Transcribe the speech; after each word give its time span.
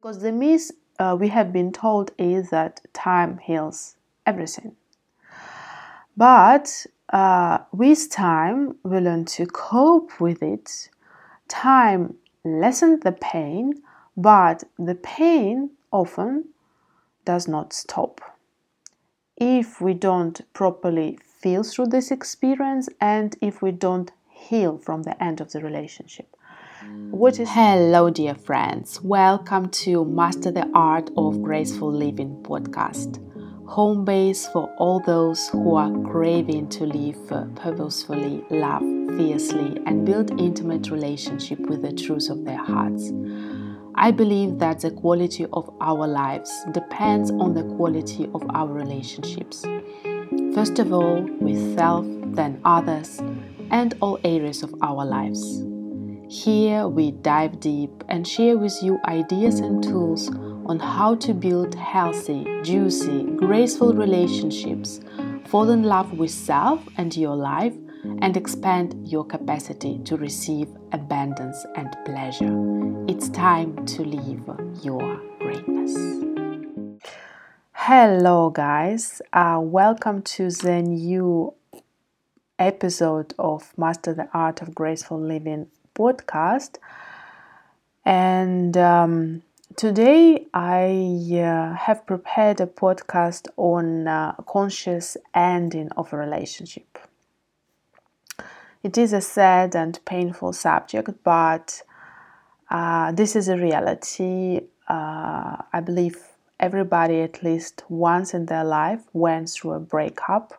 Because 0.00 0.20
the 0.20 0.32
myth 0.32 0.70
uh, 0.98 1.16
we 1.18 1.28
have 1.28 1.52
been 1.52 1.72
told 1.72 2.12
is 2.18 2.50
that 2.50 2.80
time 2.92 3.38
heals 3.38 3.96
everything. 4.24 4.76
But 6.16 6.86
uh, 7.12 7.58
with 7.72 8.10
time, 8.10 8.76
we 8.82 8.98
learn 8.98 9.24
to 9.24 9.46
cope 9.46 10.20
with 10.20 10.42
it. 10.42 10.90
Time 11.48 12.14
lessens 12.44 13.00
the 13.00 13.12
pain, 13.12 13.82
but 14.16 14.64
the 14.78 14.94
pain 14.94 15.70
often 15.90 16.50
does 17.24 17.48
not 17.48 17.72
stop. 17.72 18.20
If 19.36 19.80
we 19.80 19.94
don't 19.94 20.40
properly 20.52 21.18
feel 21.22 21.62
through 21.62 21.86
this 21.86 22.10
experience 22.10 22.88
and 23.00 23.36
if 23.40 23.62
we 23.62 23.70
don't 23.70 24.10
heal 24.30 24.78
from 24.78 25.02
the 25.04 25.22
end 25.22 25.40
of 25.40 25.52
the 25.52 25.60
relationship. 25.60 26.36
What 26.88 27.38
is 27.38 27.50
Hello 27.50 28.08
dear 28.08 28.34
friends. 28.34 29.02
Welcome 29.02 29.68
to 29.82 30.06
Master 30.06 30.50
the 30.50 30.66
Art 30.72 31.10
of 31.18 31.42
Graceful 31.42 31.92
Living 31.92 32.42
podcast. 32.42 33.22
Home 33.68 34.06
base 34.06 34.46
for 34.48 34.72
all 34.78 35.00
those 35.00 35.48
who 35.48 35.74
are 35.76 35.90
craving 36.10 36.70
to 36.70 36.86
live 36.86 37.18
purposefully, 37.56 38.42
love 38.48 38.80
fiercely 39.18 39.78
and 39.84 40.06
build 40.06 40.40
intimate 40.40 40.90
relationship 40.90 41.60
with 41.60 41.82
the 41.82 41.92
truth 41.92 42.30
of 42.30 42.46
their 42.46 42.64
hearts. 42.64 43.12
I 43.94 44.10
believe 44.10 44.58
that 44.60 44.80
the 44.80 44.90
quality 44.90 45.44
of 45.52 45.68
our 45.82 46.06
lives 46.06 46.50
depends 46.72 47.30
on 47.32 47.52
the 47.52 47.64
quality 47.76 48.30
of 48.32 48.42
our 48.54 48.72
relationships. 48.72 49.62
First 50.54 50.78
of 50.78 50.94
all, 50.94 51.20
with 51.38 51.76
self, 51.76 52.06
then 52.28 52.62
others, 52.64 53.20
and 53.70 53.94
all 54.00 54.18
areas 54.24 54.62
of 54.62 54.74
our 54.80 55.04
lives. 55.04 55.67
Here 56.30 56.86
we 56.86 57.12
dive 57.12 57.58
deep 57.58 58.04
and 58.06 58.28
share 58.28 58.58
with 58.58 58.82
you 58.82 59.00
ideas 59.06 59.60
and 59.60 59.82
tools 59.82 60.28
on 60.66 60.78
how 60.78 61.14
to 61.14 61.32
build 61.32 61.74
healthy, 61.74 62.44
juicy, 62.62 63.22
graceful 63.22 63.94
relationships, 63.94 65.00
fall 65.46 65.70
in 65.70 65.84
love 65.84 66.18
with 66.18 66.30
self 66.30 66.86
and 66.98 67.16
your 67.16 67.34
life, 67.34 67.72
and 68.20 68.36
expand 68.36 69.08
your 69.08 69.24
capacity 69.24 70.00
to 70.04 70.18
receive 70.18 70.68
abundance 70.92 71.64
and 71.76 71.96
pleasure. 72.04 72.54
It's 73.08 73.30
time 73.30 73.86
to 73.86 74.04
live 74.04 74.84
your 74.84 75.22
greatness. 75.38 75.96
Hello, 77.72 78.50
guys. 78.50 79.22
Uh, 79.32 79.60
welcome 79.62 80.20
to 80.36 80.50
the 80.50 80.82
new 80.82 81.54
episode 82.58 83.32
of 83.38 83.72
Master 83.78 84.12
the 84.12 84.28
Art 84.34 84.60
of 84.60 84.74
Graceful 84.74 85.18
Living 85.18 85.68
podcast. 85.98 86.76
And 88.04 88.76
um, 88.76 89.42
today 89.76 90.46
I 90.54 90.88
uh, 91.34 91.74
have 91.74 92.06
prepared 92.06 92.60
a 92.60 92.66
podcast 92.66 93.48
on 93.56 94.06
uh, 94.06 94.32
conscious 94.46 95.16
ending 95.34 95.90
of 95.96 96.12
a 96.12 96.16
relationship. 96.16 96.98
It 98.82 98.96
is 98.96 99.12
a 99.12 99.20
sad 99.20 99.74
and 99.74 99.98
painful 100.04 100.52
subject, 100.52 101.10
but 101.24 101.82
uh, 102.70 103.12
this 103.12 103.34
is 103.34 103.48
a 103.48 103.56
reality. 103.56 104.60
Uh, 104.88 105.56
I 105.72 105.80
believe 105.84 106.16
everybody, 106.60 107.20
at 107.20 107.42
least 107.42 107.84
once 107.88 108.34
in 108.34 108.46
their 108.46 108.64
life, 108.64 109.02
went 109.12 109.50
through 109.50 109.72
a 109.72 109.80
breakup. 109.80 110.54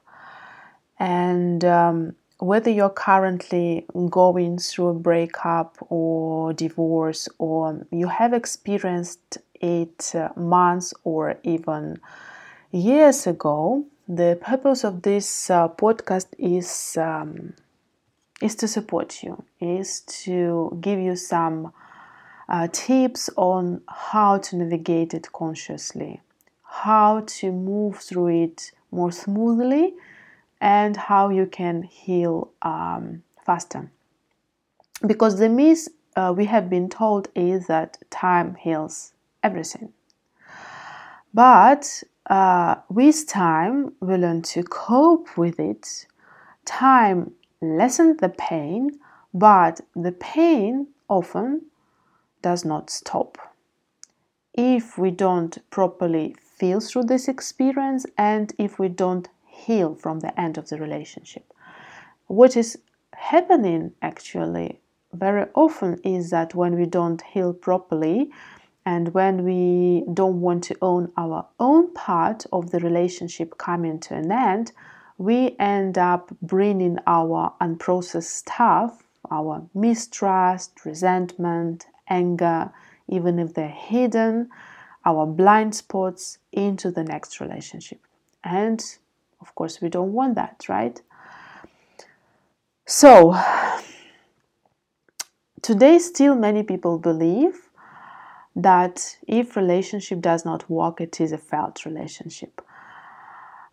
And 1.00 1.64
um, 1.64 2.16
whether 2.40 2.72
you're 2.72 2.90
currently 2.90 3.86
going 4.09 4.58
through 4.58 4.88
a 4.88 4.94
breakup 4.94 5.78
or 5.90 6.54
divorce 6.54 7.28
or 7.38 7.86
you 7.92 8.08
have 8.08 8.34
experienced 8.34 9.38
it 9.56 10.16
uh, 10.16 10.30
months 10.38 10.94
or 11.04 11.38
even 11.44 12.00
years 12.72 13.28
ago 13.28 13.86
the 14.08 14.40
purpose 14.42 14.84
of 14.84 15.02
this 15.02 15.50
uh, 15.50 15.67
podcast 15.67 16.28
is 16.38 16.98
um, 16.98 17.54
is 18.42 18.56
to 18.56 18.67
support 18.67 19.21
you 19.21 19.44
is 19.60 20.02
to 20.02 20.77
give 20.80 20.98
you 20.98 21.17
some 21.17 21.73
uh, 22.48 22.67
tips 22.71 23.30
on 23.36 23.82
how 23.89 24.38
to 24.38 24.56
navigate 24.56 25.14
it 25.14 25.30
consciously 25.33 26.21
how 26.64 27.21
to 27.27 27.52
move 27.52 27.98
through 27.98 28.44
it 28.44 28.71
more 28.92 29.11
smoothly 29.11 29.94
and 30.61 30.97
how 30.97 31.30
you 31.30 31.45
can 31.45 31.83
heal 31.83 32.52
um, 32.61 33.23
faster. 33.45 33.92
Because 35.05 35.39
the 35.39 35.49
myth 35.49 35.87
uh, 36.15 36.33
we 36.36 36.45
have 36.45 36.70
been 36.70 36.89
told 36.89 37.30
is 37.36 37.67
that 37.67 37.97
time 38.09 38.55
heals 38.55 39.14
everything. 39.43 39.93
But 41.33 42.03
uh, 42.30 42.75
with 42.89 43.27
time, 43.27 43.93
we 44.02 44.15
learn 44.15 44.42
to 44.42 44.64
cope 44.64 45.37
with 45.37 45.59
it. 45.59 46.08
Time 46.65 47.31
lessens 47.61 48.17
the 48.17 48.30
pain, 48.30 48.99
but 49.33 49.81
the 49.95 50.11
pain 50.11 50.87
often 51.08 51.65
does 52.41 52.65
not 52.65 52.89
stop. 52.89 53.37
If 54.53 54.97
we 54.97 55.11
don't 55.11 55.58
properly 55.70 56.36
feel 56.39 56.80
through 56.80 57.03
this 57.03 57.27
experience 57.27 58.05
and 58.17 58.53
if 58.58 58.80
we 58.80 58.89
don't 58.89 59.30
heal 59.65 59.95
from 59.95 60.20
the 60.20 60.39
end 60.39 60.58
of 60.58 60.70
the 60.70 60.77
relationship. 60.77 61.45
What 62.27 62.55
is 62.55 62.77
happening 63.14 63.93
actually 64.02 64.80
very 65.14 65.47
often 65.55 65.99
is 66.03 66.30
that 66.30 66.55
when 66.55 66.75
we 66.75 66.86
don't 66.86 67.21
heal 67.21 67.53
properly 67.53 68.31
and 68.86 69.14
when 69.14 69.43
we 69.43 70.03
don't 70.14 70.42
want 70.42 70.64
to 70.65 70.75
own 70.81 71.11
our 71.17 71.45
own 71.59 71.93
part 71.93 72.45
of 72.52 72.71
the 72.71 72.80
relationship 72.80 73.58
coming 73.58 73.99
to 73.99 74.15
an 74.15 74.31
end, 74.31 74.71
we 75.17 75.55
end 75.59 75.97
up 75.97 76.31
bringing 76.41 76.97
our 77.05 77.53
unprocessed 77.61 78.23
stuff, 78.23 79.03
our 79.30 79.67
mistrust, 79.73 80.86
resentment, 80.86 81.87
anger, 82.08 82.71
even 83.08 83.37
if 83.37 83.53
they're 83.53 83.67
hidden, 83.67 84.49
our 85.05 85.26
blind 85.26 85.76
spots 85.76 86.37
into 86.52 86.89
the 86.91 87.03
next 87.03 87.39
relationship. 87.39 87.99
And 88.43 88.83
of 89.42 89.55
course, 89.55 89.82
we 89.82 89.89
don't 89.89 90.14
want 90.14 90.36
that, 90.36 90.66
right? 90.67 91.02
So, 92.86 93.39
today, 95.61 96.00
still 96.00 96.36
many 96.36 96.64
people 96.64 96.98
believe 96.98 97.70
that 98.55 99.17
if 99.27 99.55
relationship 99.55 100.22
does 100.22 100.44
not 100.45 100.70
work, 100.70 101.00
it 101.00 101.22
is 101.22 101.32
a 101.32 101.38
failed 101.38 101.86
relationship. 101.86 102.61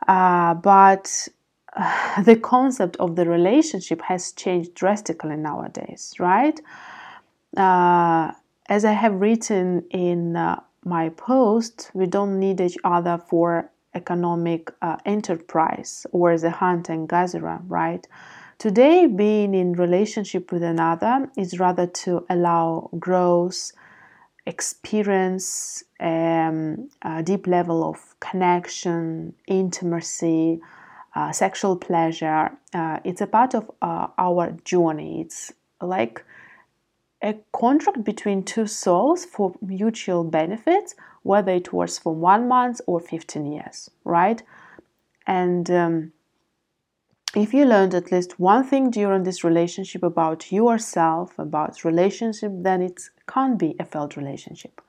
Uh, 0.07 0.55
but 0.55 1.29
the 2.25 2.37
concept 2.37 2.97
of 2.97 3.17
the 3.17 3.27
relationship 3.27 4.03
has 4.03 4.33
changed 4.33 4.75
drastically 4.75 5.37
nowadays, 5.37 6.15
right? 6.19 6.61
Uh, 7.57 8.33
as 8.69 8.85
I 8.85 8.93
have 8.93 9.15
written 9.15 9.85
in 9.91 10.37
uh, 10.37 10.61
my 10.85 11.09
post, 11.11 11.91
we 11.95 12.07
don't 12.07 12.39
need 12.39 12.61
each 12.61 12.77
other 12.85 13.19
for 13.19 13.71
economic 13.97 14.71
uh, 14.83 14.97
enterprise 15.05 16.07
or 16.13 16.39
the 16.39 16.51
hunter 16.51 16.93
and 16.93 17.09
gatherer, 17.09 17.61
right? 17.67 18.07
Today, 18.59 19.07
being 19.07 19.55
in 19.55 19.73
relationship 19.73 20.53
with 20.53 20.63
another 20.63 21.29
is 21.37 21.59
rather 21.59 21.87
to 22.05 22.25
allow 22.31 22.89
growth, 22.99 23.73
experience, 24.47 25.83
um, 26.01 26.89
a 27.03 27.23
deep 27.23 27.47
level 27.47 27.83
of 27.91 27.99
connection, 28.21 29.35
intimacy, 29.47 30.61
uh, 31.15 31.33
sexual 31.33 31.77
pleasure. 31.77 32.51
Uh, 32.73 32.99
it's 33.05 33.21
a 33.21 33.27
part 33.27 33.55
of 33.55 33.71
uh, 33.83 34.07
our 34.19 34.53
journey. 34.65 35.21
It's 35.23 35.53
like 35.83 36.25
a 37.27 37.35
contract 37.53 38.05
between 38.05 38.43
two 38.43 38.67
souls 38.67 39.25
for 39.25 39.55
mutual 39.61 40.25
benefit 40.25 40.95
whether 41.27 41.51
it 41.51 41.73
was 41.73 41.99
for 41.99 42.15
one 42.15 42.47
month 42.47 42.81
or 42.87 43.01
15 43.01 43.47
years, 43.47 43.91
right? 44.05 44.43
And 45.27 45.69
um, 45.71 46.13
if 47.35 47.53
you 47.53 47.65
learned 47.65 47.95
at 47.95 48.13
least 48.13 48.39
one 48.39 48.63
thing 48.63 48.91
during 48.91 49.25
this 49.25 49.43
relationship 49.43 50.05
about 50.05 50.53
yourself, 50.53 51.37
about 51.39 51.85
relationship, 51.85 52.53
then 52.55 52.81
it 52.81 53.03
can't 53.29 53.59
be 53.59 53.75
a 53.81 53.85
failed 53.85 54.17
relationship. 54.17 54.81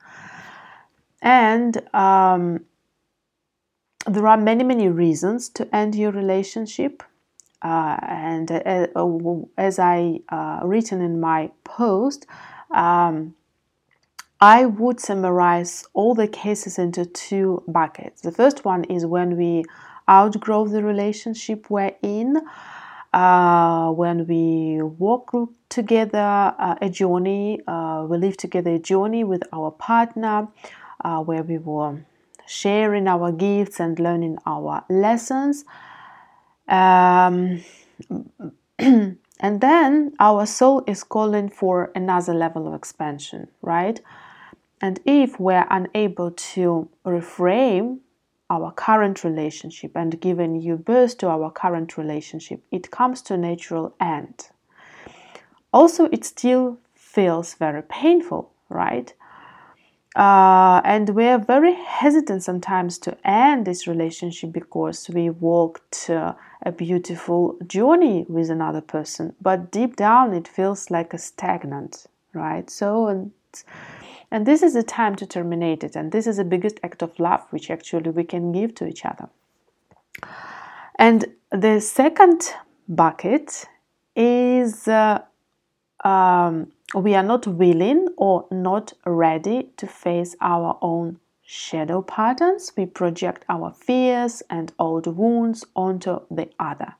And 1.20 1.82
um, 1.92 2.64
there 4.06 4.28
are 4.28 4.36
many, 4.36 4.62
many 4.62 4.88
reasons 4.88 5.48
to 5.50 5.74
end 5.74 5.96
your 5.96 6.12
relationship. 6.12 7.02
Uh, 7.60 7.96
and 8.02 8.52
uh, 8.52 8.86
uh 8.94 9.34
as 9.56 9.78
I 9.78 10.20
uh, 10.28 10.60
written 10.62 11.00
in 11.00 11.20
my 11.20 11.50
post, 11.64 12.26
um, 12.70 13.34
I 14.40 14.66
would 14.66 15.00
summarize 15.00 15.84
all 15.94 16.14
the 16.14 16.28
cases 16.28 16.78
into 16.78 17.04
two 17.04 17.64
buckets. 17.66 18.22
The 18.22 18.30
first 18.30 18.64
one 18.64 18.84
is 18.84 19.04
when 19.04 19.36
we 19.36 19.64
outgrow 20.08 20.66
the 20.66 20.84
relationship 20.84 21.68
we're 21.68 21.96
in. 22.02 22.40
Uh, 23.12 23.90
when 23.90 24.26
we 24.28 24.80
walk 24.82 25.32
together 25.68 26.54
uh, 26.58 26.76
a 26.80 26.88
journey, 26.88 27.60
we 27.66 28.16
live 28.16 28.36
together 28.36 28.74
a 28.74 28.78
journey 28.78 29.24
with 29.24 29.42
our 29.52 29.72
partner, 29.72 30.46
where 31.24 31.42
we 31.42 31.58
were 31.58 31.98
sharing 32.46 33.08
our 33.08 33.32
gifts 33.32 33.80
and 33.80 33.98
learning 33.98 34.38
our 34.46 34.84
lessons. 34.88 35.64
Um, 36.68 37.64
and 38.78 39.18
then 39.60 40.14
our 40.20 40.46
soul 40.46 40.84
is 40.86 41.02
calling 41.02 41.48
for 41.48 41.90
another 41.94 42.34
level 42.34 42.68
of 42.68 42.74
expansion, 42.74 43.48
right? 43.62 44.00
And 44.80 45.00
if 45.04 45.40
we're 45.40 45.66
unable 45.70 46.30
to 46.30 46.88
reframe 47.04 47.98
our 48.50 48.72
current 48.72 49.24
relationship 49.24 49.92
and 49.94 50.20
give 50.20 50.38
a 50.38 50.46
new 50.46 50.76
birth 50.76 51.18
to 51.18 51.28
our 51.28 51.50
current 51.50 51.98
relationship, 51.98 52.62
it 52.70 52.90
comes 52.90 53.20
to 53.22 53.34
a 53.34 53.36
natural 53.36 53.94
end. 54.00 54.48
Also, 55.72 56.04
it 56.06 56.24
still 56.24 56.78
feels 56.94 57.54
very 57.54 57.82
painful, 57.82 58.52
right? 58.68 59.12
Uh, 60.16 60.80
and 60.84 61.10
we 61.10 61.26
are 61.26 61.38
very 61.38 61.74
hesitant 61.74 62.42
sometimes 62.42 62.98
to 62.98 63.16
end 63.28 63.66
this 63.66 63.86
relationship 63.86 64.52
because 64.52 65.08
we 65.10 65.30
walked 65.30 66.08
uh, 66.10 66.32
a 66.64 66.72
beautiful 66.72 67.56
journey 67.66 68.24
with 68.28 68.50
another 68.50 68.80
person, 68.80 69.34
but 69.40 69.70
deep 69.70 69.96
down 69.96 70.34
it 70.34 70.48
feels 70.48 70.90
like 70.90 71.12
a 71.14 71.18
stagnant, 71.18 72.06
right? 72.32 72.68
So, 72.70 73.06
and, 73.06 73.32
and 74.30 74.46
this 74.46 74.62
is 74.62 74.74
the 74.74 74.82
time 74.82 75.14
to 75.16 75.26
terminate 75.26 75.84
it, 75.84 75.94
and 75.94 76.10
this 76.10 76.26
is 76.26 76.38
the 76.38 76.44
biggest 76.44 76.80
act 76.82 77.02
of 77.02 77.18
love 77.20 77.46
which 77.50 77.70
actually 77.70 78.10
we 78.10 78.24
can 78.24 78.50
give 78.50 78.74
to 78.76 78.86
each 78.86 79.04
other. 79.04 79.28
And 80.98 81.26
the 81.52 81.80
second 81.80 82.54
bucket 82.88 83.66
is 84.16 84.88
uh, 84.88 85.22
um, 86.02 86.72
we 86.94 87.14
are 87.14 87.22
not 87.22 87.46
willing 87.46 88.08
or 88.16 88.46
not 88.50 88.92
ready 89.04 89.70
to 89.76 89.86
face 89.86 90.34
our 90.40 90.78
own 90.80 91.18
shadow 91.42 92.02
patterns. 92.02 92.72
We 92.76 92.86
project 92.86 93.44
our 93.48 93.72
fears 93.72 94.42
and 94.48 94.72
old 94.78 95.06
wounds 95.06 95.64
onto 95.76 96.20
the 96.30 96.50
other. 96.58 96.94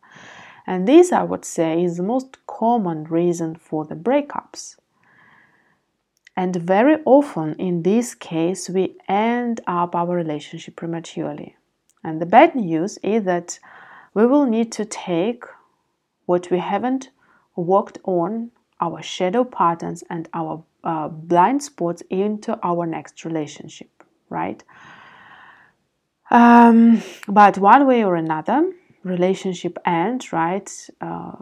And 0.67 0.87
this, 0.87 1.12
I 1.12 1.23
would 1.23 1.44
say, 1.44 1.82
is 1.82 1.96
the 1.96 2.02
most 2.02 2.37
common 2.46 3.05
reason 3.05 3.55
for 3.55 3.87
the 3.87 3.94
breakups. 3.94 4.76
And 6.37 6.55
very 6.55 6.99
often, 7.05 7.55
in 7.55 7.82
this 7.82 8.14
case, 8.14 8.69
we 8.69 8.96
end 9.08 9.61
up 9.67 9.96
our 9.96 10.14
relationship 10.14 10.76
prematurely. 10.76 11.56
And 12.05 12.20
the 12.20 12.26
bad 12.26 12.55
news 12.55 12.99
is 13.02 13.25
that 13.25 13.58
we 14.12 14.26
will 14.26 14.46
need 14.46 14.70
to 14.73 14.85
take 14.85 15.44
what 16.26 16.50
we 16.50 16.58
haven't 16.58 17.11
worked 17.56 17.99
on 18.05 18.50
our 18.80 19.02
shadow 19.02 19.44
patterns 19.44 20.04
and 20.10 20.28
our 20.34 20.62
uh, 20.84 21.08
blind 21.08 21.62
spots 21.62 22.02
into 22.10 22.58
our 22.62 22.86
next 22.86 23.25
relationship, 23.25 23.90
right? 24.30 24.62
Um, 26.30 27.02
but 27.26 27.58
one 27.58 27.86
way 27.86 28.04
or 28.04 28.16
another, 28.16 28.72
relationship 29.02 29.78
ends, 29.84 30.32
right? 30.32 30.70
Uh, 31.00 31.32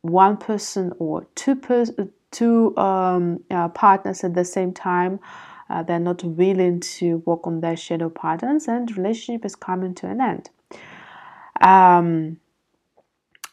one 0.00 0.36
person 0.36 0.92
or 0.98 1.26
two 1.34 1.54
pers- 1.54 1.92
two 2.30 2.76
um, 2.76 3.44
uh, 3.50 3.68
partners 3.68 4.24
at 4.24 4.34
the 4.34 4.44
same 4.44 4.72
time, 4.72 5.20
uh, 5.68 5.82
they're 5.82 6.00
not 6.00 6.24
willing 6.24 6.80
to 6.80 7.18
work 7.18 7.46
on 7.46 7.60
their 7.60 7.76
shadow 7.76 8.08
patterns, 8.08 8.66
and 8.68 8.96
relationship 8.96 9.44
is 9.44 9.54
coming 9.54 9.94
to 9.94 10.08
an 10.08 10.20
end. 10.20 10.50
Um, 11.60 12.38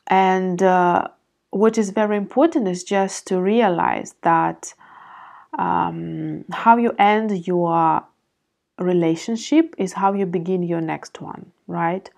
and 0.08 0.62
uh, 0.64 1.10
what 1.52 1.78
is 1.78 1.90
very 1.90 2.18
important 2.18 2.68
is 2.68 2.84
just 2.84 3.28
to 3.28 3.42
realize 3.42 4.16
that 4.22 4.74
um, 5.58 6.46
how 6.52 6.78
you 6.78 6.94
end 7.00 7.48
your 7.48 8.04
relationship 8.78 9.76
is 9.78 9.94
how 9.94 10.14
you 10.14 10.26
begin 10.26 10.64
your 10.64 10.82
next 10.82 11.22
one, 11.22 11.52
right? 11.68 12.10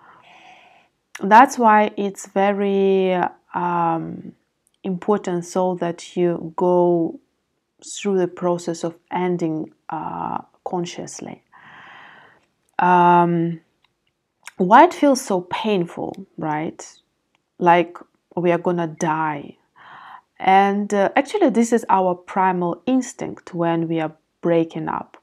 That's 1.21 1.57
why 1.57 1.91
it's 1.97 2.27
very 2.27 3.13
um, 3.53 4.33
important 4.83 5.45
so 5.45 5.75
that 5.75 6.15
you 6.15 6.53
go 6.55 7.19
through 7.85 8.19
the 8.19 8.27
process 8.27 8.83
of 8.83 8.95
ending 9.11 9.73
uh, 9.89 10.39
consciously. 10.65 11.43
Um, 12.79 13.61
why 14.57 14.83
it 14.85 14.93
feels 14.93 15.21
so 15.21 15.41
painful, 15.41 16.27
right? 16.37 16.85
Like 17.59 17.97
we 18.35 18.51
are 18.51 18.57
gonna 18.57 18.87
die. 18.87 19.57
And 20.37 20.93
uh, 20.93 21.09
actually, 21.15 21.49
this 21.49 21.71
is 21.71 21.85
our 21.89 22.15
primal 22.15 22.81
instinct 22.85 23.53
when 23.53 23.87
we 23.87 23.99
are 23.99 24.13
breaking 24.41 24.87
up. 24.89 25.17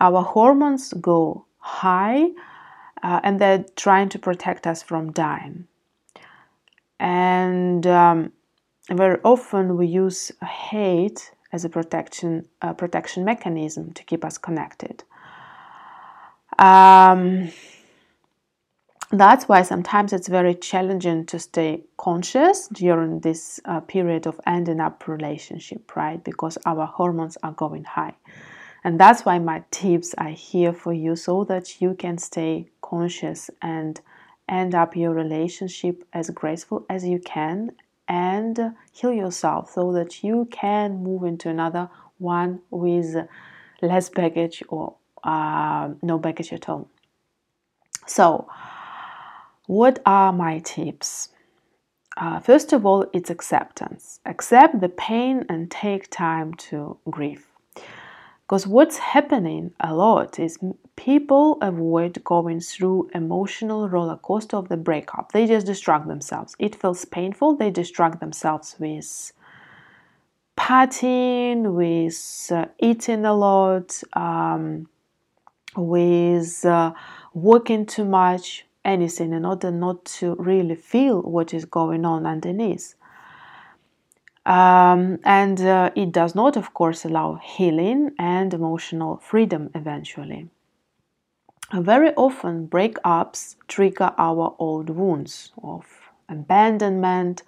Our 0.00 0.22
hormones 0.22 0.92
go 0.94 1.46
high 1.58 2.30
uh, 3.02 3.20
and 3.22 3.40
they're 3.40 3.64
trying 3.76 4.08
to 4.10 4.18
protect 4.18 4.66
us 4.66 4.82
from 4.82 5.12
dying. 5.12 5.66
And 6.98 7.86
um, 7.86 8.32
very 8.90 9.18
often 9.24 9.76
we 9.76 9.86
use 9.86 10.30
hate 10.42 11.32
as 11.52 11.64
a 11.64 11.68
protection, 11.68 12.46
uh, 12.62 12.72
protection 12.74 13.24
mechanism 13.24 13.92
to 13.94 14.04
keep 14.04 14.24
us 14.24 14.38
connected. 14.38 15.02
Um, 16.58 17.50
that's 19.10 19.48
why 19.48 19.62
sometimes 19.62 20.12
it's 20.12 20.28
very 20.28 20.54
challenging 20.54 21.26
to 21.26 21.38
stay 21.38 21.82
conscious 21.96 22.68
during 22.68 23.20
this 23.20 23.58
uh, 23.64 23.80
period 23.80 24.26
of 24.26 24.40
ending 24.46 24.80
up 24.80 25.08
relationship 25.08 25.96
right? 25.96 26.22
Because 26.22 26.56
our 26.64 26.86
hormones 26.86 27.36
are 27.42 27.52
going 27.52 27.84
high. 27.84 28.14
And 28.84 28.98
that's 28.98 29.24
why 29.24 29.38
my 29.38 29.64
tips 29.70 30.14
are 30.16 30.30
here 30.30 30.72
for 30.72 30.92
you 30.92 31.16
so 31.16 31.44
that 31.44 31.80
you 31.82 31.94
can 31.94 32.18
stay 32.18 32.68
conscious 32.80 33.50
and 33.60 34.00
end 34.48 34.74
up 34.74 34.96
your 34.96 35.12
relationship 35.12 36.04
as 36.12 36.30
graceful 36.30 36.86
as 36.88 37.04
you 37.04 37.18
can 37.18 37.72
and 38.08 38.74
heal 38.92 39.12
yourself 39.12 39.72
so 39.72 39.92
that 39.92 40.24
you 40.24 40.48
can 40.50 41.02
move 41.02 41.24
into 41.24 41.48
another 41.48 41.90
one 42.18 42.60
with 42.70 43.16
less 43.82 44.08
baggage 44.08 44.62
or 44.68 44.94
uh, 45.24 45.90
no 46.02 46.18
baggage 46.18 46.52
at 46.52 46.68
all. 46.68 46.88
So 48.06 48.48
what 49.70 50.00
are 50.04 50.32
my 50.32 50.58
tips? 50.58 51.28
Uh, 52.16 52.40
first 52.40 52.72
of 52.72 52.84
all, 52.84 53.06
it's 53.12 53.30
acceptance. 53.30 54.18
Accept 54.26 54.80
the 54.80 54.88
pain 54.88 55.44
and 55.48 55.70
take 55.70 56.10
time 56.10 56.54
to 56.54 56.98
grieve. 57.08 57.46
Because 58.42 58.66
what's 58.66 58.98
happening 58.98 59.72
a 59.78 59.94
lot 59.94 60.40
is 60.40 60.58
people 60.96 61.56
avoid 61.62 62.24
going 62.24 62.58
through 62.58 63.10
emotional 63.14 63.88
roller 63.88 64.16
coaster 64.16 64.56
of 64.56 64.68
the 64.68 64.76
breakup. 64.76 65.30
They 65.30 65.46
just 65.46 65.66
distract 65.66 66.08
themselves. 66.08 66.56
It 66.58 66.74
feels 66.74 67.04
painful. 67.04 67.54
They 67.54 67.70
distract 67.70 68.18
themselves 68.18 68.74
with 68.80 69.32
partying, 70.56 71.74
with 71.74 72.50
uh, 72.50 72.66
eating 72.80 73.24
a 73.24 73.34
lot, 73.34 74.02
um, 74.14 74.88
with 75.76 76.64
uh, 76.64 76.92
working 77.34 77.86
too 77.86 78.04
much, 78.04 78.66
anything 78.90 79.32
in 79.32 79.44
order 79.44 79.70
not 79.70 80.04
to 80.18 80.34
really 80.38 80.74
feel 80.74 81.22
what 81.22 81.54
is 81.54 81.64
going 81.64 82.04
on 82.04 82.26
underneath. 82.26 82.94
Um, 84.46 85.18
and 85.24 85.60
uh, 85.60 85.90
it 85.94 86.12
does 86.12 86.34
not, 86.34 86.56
of 86.56 86.74
course, 86.74 87.04
allow 87.04 87.34
healing 87.42 88.12
and 88.18 88.52
emotional 88.52 89.18
freedom 89.18 89.70
eventually. 89.74 90.48
Very 91.72 92.12
often, 92.16 92.66
breakups 92.66 93.56
trigger 93.68 94.12
our 94.18 94.56
old 94.58 94.90
wounds 94.90 95.52
of 95.62 95.84
abandonment, 96.28 97.42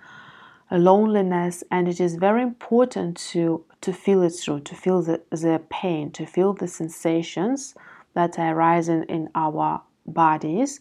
loneliness, 0.70 1.64
and 1.70 1.88
it 1.88 2.00
is 2.00 2.14
very 2.14 2.42
important 2.42 3.16
to, 3.32 3.64
to 3.80 3.92
feel 3.92 4.22
it 4.22 4.30
through, 4.30 4.60
to 4.60 4.74
feel 4.74 5.02
the, 5.02 5.20
the 5.30 5.60
pain, 5.70 6.10
to 6.12 6.24
feel 6.24 6.52
the 6.52 6.68
sensations 6.68 7.74
that 8.14 8.38
are 8.38 8.54
arising 8.54 9.04
in 9.08 9.28
our 9.34 9.82
bodies 10.06 10.80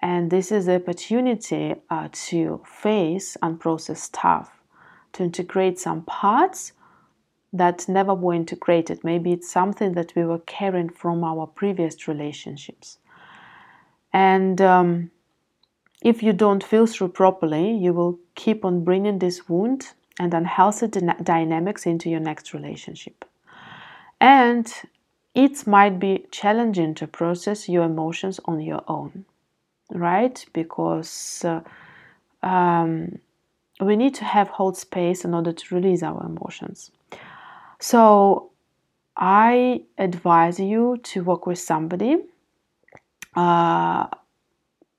and 0.00 0.30
this 0.30 0.52
is 0.52 0.66
the 0.66 0.76
opportunity 0.76 1.74
uh, 1.90 2.08
to 2.12 2.62
face 2.64 3.36
and 3.42 3.58
process 3.58 4.02
stuff, 4.02 4.62
to 5.12 5.24
integrate 5.24 5.78
some 5.78 6.02
parts 6.02 6.72
that 7.52 7.88
never 7.88 8.14
were 8.14 8.34
integrated. 8.34 9.02
Maybe 9.02 9.32
it's 9.32 9.50
something 9.50 9.92
that 9.94 10.14
we 10.14 10.24
were 10.24 10.38
carrying 10.40 10.90
from 10.90 11.24
our 11.24 11.46
previous 11.46 12.06
relationships. 12.06 12.98
And 14.12 14.60
um, 14.60 15.10
if 16.02 16.22
you 16.22 16.32
don't 16.32 16.62
feel 16.62 16.86
through 16.86 17.08
properly, 17.08 17.76
you 17.76 17.92
will 17.92 18.20
keep 18.36 18.64
on 18.64 18.84
bringing 18.84 19.18
this 19.18 19.48
wound 19.48 19.88
and 20.20 20.32
unhealthy 20.32 20.88
dynamics 20.88 21.86
into 21.86 22.08
your 22.08 22.20
next 22.20 22.54
relationship. 22.54 23.24
And 24.20 24.72
it 25.34 25.66
might 25.66 25.98
be 25.98 26.26
challenging 26.30 26.94
to 26.94 27.06
process 27.06 27.68
your 27.68 27.84
emotions 27.84 28.38
on 28.44 28.60
your 28.60 28.82
own 28.86 29.24
right? 29.90 30.44
Because 30.52 31.44
uh, 31.44 31.60
um, 32.46 33.18
we 33.80 33.96
need 33.96 34.14
to 34.16 34.24
have 34.24 34.48
hold 34.48 34.76
space 34.76 35.24
in 35.24 35.34
order 35.34 35.52
to 35.52 35.74
release 35.74 36.02
our 36.02 36.24
emotions. 36.24 36.90
So 37.80 38.50
I 39.16 39.82
advise 39.98 40.58
you 40.58 40.98
to 41.04 41.22
work 41.22 41.46
with 41.46 41.58
somebody. 41.58 42.16
Uh, 43.34 44.06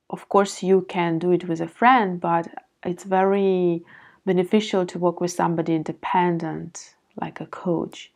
of 0.10 0.28
course, 0.30 0.64
you 0.64 0.86
can 0.90 1.20
do 1.20 1.32
it 1.32 1.48
with 1.48 1.62
a 1.62 1.68
friend, 1.68 2.20
but 2.20 2.48
it's 2.84 3.04
very 3.04 3.84
beneficial 4.26 4.86
to 4.86 5.00
work 5.00 5.22
with 5.22 5.32
somebody 5.32 5.76
independent, 5.76 6.96
like 7.22 7.42
a 7.42 7.46
coach. 7.46 8.12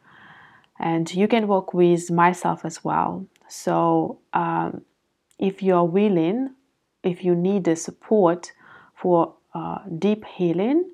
And 0.80 1.14
you 1.14 1.28
can 1.28 1.48
work 1.48 1.74
with 1.74 2.10
myself 2.10 2.66
as 2.66 2.84
well. 2.84 3.26
So, 3.48 4.20
um, 4.34 4.82
if 5.38 5.62
you 5.62 5.76
are 5.76 5.86
willing, 5.86 6.52
if 7.04 7.24
you 7.24 7.36
need 7.36 7.66
the 7.66 7.76
support 7.76 8.52
for 8.96 9.36
uh, 9.54 9.80
deep 10.00 10.26
healing, 10.26 10.90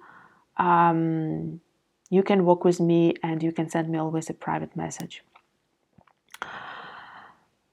um, 0.57 1.61
you 2.09 2.23
can 2.23 2.45
work 2.45 2.63
with 2.63 2.79
me 2.79 3.13
and 3.23 3.41
you 3.43 3.51
can 3.51 3.69
send 3.69 3.89
me 3.89 3.97
always 3.97 4.29
a 4.29 4.33
private 4.33 4.75
message. 4.75 5.23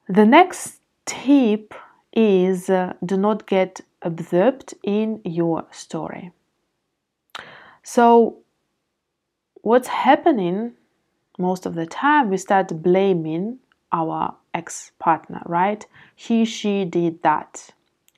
The 0.09 0.25
next 0.25 0.81
tip 1.05 1.75
is 2.13 2.71
uh, 2.71 2.95
do 3.05 3.17
not 3.17 3.47
get 3.47 3.81
absorbed 4.03 4.75
in 4.83 5.21
your 5.25 5.67
story. 5.71 6.31
So, 7.83 8.39
what's 9.63 9.89
happening 9.89 10.73
most 11.39 11.67
of 11.67 11.75
the 11.75 11.87
time, 11.87 12.31
we 12.31 12.37
start 12.37 12.83
blaming 12.83 13.59
our 13.93 14.35
ex 14.55 14.93
partner, 14.99 15.43
right? 15.47 15.87
He, 16.15 16.45
she 16.45 16.85
did 16.85 17.23
that. 17.23 17.71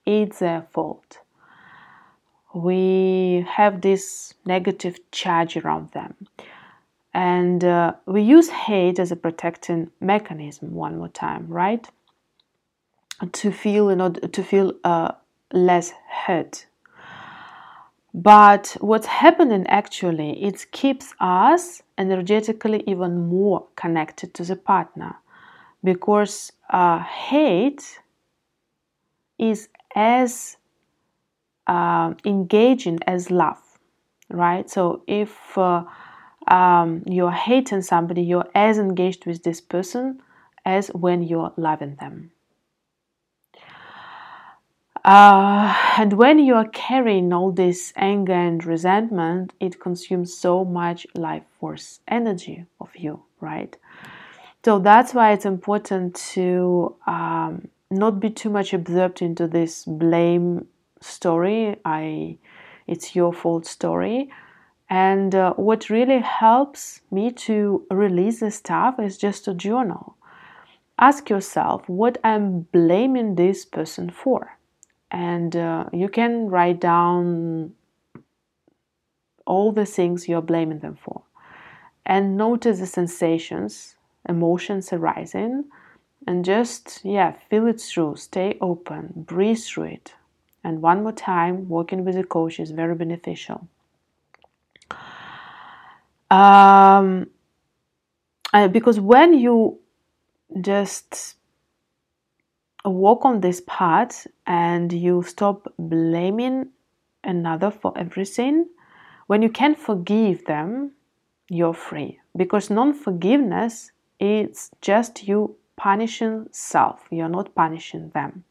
It's 0.08 0.38
their 0.38 0.62
fault. 0.72 1.18
We 2.54 3.44
have 3.46 3.82
this 3.82 4.32
negative 4.46 4.98
charge 5.10 5.54
around 5.58 5.90
them. 5.92 6.14
And 7.12 7.62
uh, 7.62 7.92
we 8.06 8.22
use 8.22 8.48
hate 8.48 8.98
as 8.98 9.12
a 9.12 9.16
protecting 9.16 9.90
mechanism 10.00 10.72
one 10.72 10.96
more 10.96 11.10
time, 11.10 11.46
right? 11.48 11.86
To 13.32 13.52
feel, 13.52 13.90
in 13.90 14.00
order, 14.00 14.26
to 14.26 14.42
feel 14.42 14.72
uh, 14.82 15.12
less 15.52 15.92
hurt. 16.10 16.64
But 18.14 18.78
what's 18.80 19.06
happening 19.06 19.66
actually, 19.66 20.42
it 20.42 20.72
keeps 20.72 21.12
us 21.20 21.82
energetically 21.98 22.82
even 22.86 23.28
more 23.28 23.66
connected 23.76 24.32
to 24.34 24.44
the 24.44 24.56
partner 24.56 25.16
because 25.84 26.50
uh, 26.70 27.00
hate 27.00 28.00
is 29.38 29.68
as 29.94 30.56
uh, 31.66 32.14
engaging 32.24 32.98
as 33.06 33.30
love, 33.30 33.60
right? 34.30 34.68
So 34.68 35.02
if 35.06 35.56
uh, 35.56 35.84
um, 36.48 37.02
you're 37.06 37.30
hating 37.30 37.82
somebody, 37.82 38.22
you're 38.22 38.48
as 38.54 38.78
engaged 38.78 39.26
with 39.26 39.42
this 39.42 39.60
person 39.60 40.20
as 40.64 40.88
when 40.88 41.22
you're 41.22 41.52
loving 41.56 41.96
them. 41.96 42.32
Uh, 45.04 45.74
and 45.96 46.12
when 46.14 46.38
you 46.38 46.54
are 46.54 46.68
carrying 46.68 47.32
all 47.32 47.52
this 47.52 47.92
anger 47.96 48.32
and 48.32 48.64
resentment, 48.64 49.52
it 49.60 49.80
consumes 49.80 50.36
so 50.36 50.64
much 50.64 51.06
life 51.14 51.44
force 51.58 52.00
energy 52.08 52.66
of 52.80 52.90
you, 52.96 53.22
right? 53.40 53.76
So 54.64 54.78
that's 54.78 55.14
why 55.14 55.32
it's 55.32 55.46
important 55.46 56.14
to 56.34 56.96
um, 57.06 57.68
not 57.90 58.20
be 58.20 58.30
too 58.30 58.50
much 58.50 58.72
absorbed 58.72 59.22
into 59.22 59.46
this 59.46 59.84
blame 59.84 60.66
story. 61.00 61.76
I, 61.84 62.38
it's 62.86 63.14
your 63.14 63.32
fault 63.32 63.66
story. 63.66 64.30
And 64.90 65.34
uh, 65.34 65.54
what 65.54 65.90
really 65.90 66.20
helps 66.20 67.00
me 67.10 67.30
to 67.32 67.86
release 67.90 68.40
the 68.40 68.50
stuff 68.50 68.98
is 68.98 69.18
just 69.18 69.48
a 69.48 69.54
journal. 69.54 70.16
Ask 70.98 71.30
yourself 71.30 71.88
what 71.88 72.18
I'm 72.24 72.60
blaming 72.72 73.34
this 73.34 73.64
person 73.64 74.10
for 74.10 74.58
and 75.10 75.56
uh, 75.56 75.84
you 75.92 76.08
can 76.08 76.48
write 76.48 76.80
down 76.80 77.72
all 79.46 79.72
the 79.72 79.86
things 79.86 80.28
you're 80.28 80.42
blaming 80.42 80.80
them 80.80 80.98
for 81.02 81.22
and 82.04 82.36
notice 82.36 82.80
the 82.80 82.86
sensations 82.86 83.96
emotions 84.28 84.92
arising 84.92 85.64
and 86.28 86.44
just 86.44 87.00
yeah 87.04 87.32
feel 87.48 87.66
it 87.66 87.80
through. 87.80 88.14
Stay 88.16 88.58
open. 88.60 89.12
Breathe 89.16 89.58
through 89.58 89.90
it. 89.96 90.14
And 90.62 90.82
one 90.82 91.02
more 91.02 91.12
time 91.12 91.68
working 91.70 92.04
with 92.04 92.16
a 92.16 92.22
coach 92.22 92.60
is 92.60 92.70
very 92.70 92.94
beneficial. 92.94 93.66
Um, 96.30 97.30
uh, 98.52 98.68
because 98.68 99.00
when 99.00 99.32
you 99.32 99.78
just 100.60 101.36
walk 102.84 103.24
on 103.24 103.40
this 103.40 103.62
path 103.66 104.26
and 104.46 104.92
you 104.92 105.22
stop 105.22 105.72
blaming 105.78 106.68
another 107.24 107.70
for 107.70 107.96
everything, 107.96 108.66
when 109.28 109.40
you 109.40 109.48
can 109.48 109.74
forgive 109.74 110.44
them, 110.44 110.92
you're 111.48 111.72
free. 111.88 112.20
Because 112.36 112.68
non 112.68 112.92
forgiveness 112.92 113.92
it's 114.20 114.70
just 114.82 115.26
you 115.26 115.56
punishing 115.78 116.48
self, 116.50 117.06
you're 117.10 117.28
not 117.28 117.54
punishing 117.54 118.10
them. 118.10 118.44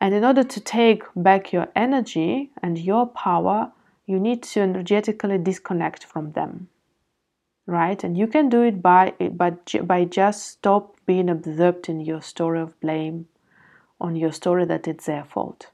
And 0.00 0.14
in 0.14 0.24
order 0.24 0.44
to 0.44 0.60
take 0.60 1.02
back 1.16 1.52
your 1.52 1.68
energy 1.74 2.52
and 2.62 2.78
your 2.78 3.06
power, 3.06 3.72
you 4.04 4.20
need 4.20 4.42
to 4.42 4.60
energetically 4.60 5.38
disconnect 5.38 6.04
from 6.04 6.32
them. 6.32 6.68
Right? 7.66 8.04
And 8.04 8.16
you 8.16 8.28
can 8.28 8.48
do 8.48 8.62
it 8.62 8.80
by 8.80 9.14
by, 9.32 9.56
by 9.82 10.04
just 10.04 10.46
stop 10.46 10.94
being 11.06 11.28
absorbed 11.28 11.88
in 11.88 12.00
your 12.00 12.20
story 12.20 12.60
of 12.60 12.78
blame 12.80 13.26
on 14.00 14.14
your 14.14 14.32
story 14.32 14.66
that 14.66 14.86
it's 14.86 15.06
their 15.06 15.24
fault 15.24 15.70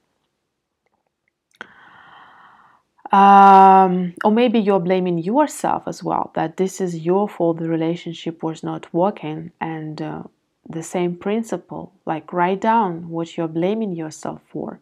um, 3.13 4.15
or 4.25 4.31
maybe 4.31 4.59
you're 4.59 4.81
blaming 4.81 5.19
yourself 5.19 5.85
as 5.87 6.03
well 6.03 6.31
that 6.35 6.57
this 6.57 6.81
is 6.81 6.99
your 6.99 7.29
fault 7.29 7.59
the 7.59 7.69
relationship 7.69 8.43
was 8.43 8.63
not 8.63 8.93
working 8.93 9.53
and 9.61 10.01
uh, 10.01 10.23
the 10.69 10.83
same 10.83 11.17
principle 11.17 11.93
like 12.07 12.33
write 12.33 12.61
down 12.61 13.09
what 13.09 13.37
you're 13.37 13.49
blaming 13.49 13.93
yourself 13.93 14.41
for 14.49 14.81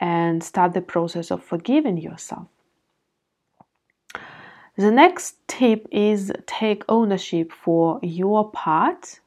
and 0.00 0.44
start 0.44 0.74
the 0.74 0.80
process 0.80 1.30
of 1.30 1.42
forgiving 1.42 1.96
yourself 1.96 2.46
the 4.78 4.92
next 4.92 5.34
tip 5.48 5.88
is 5.90 6.30
take 6.46 6.84
ownership 6.88 7.50
for 7.50 7.98
your 8.00 8.48
part 8.48 9.18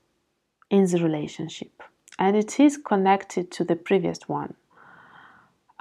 in 0.70 0.86
the 0.86 1.04
relationship, 1.04 1.84
and 2.18 2.38
it 2.38 2.58
is 2.58 2.78
connected 2.78 3.52
to 3.52 3.66
the 3.66 3.76
previous 3.76 4.30
one. 4.30 4.54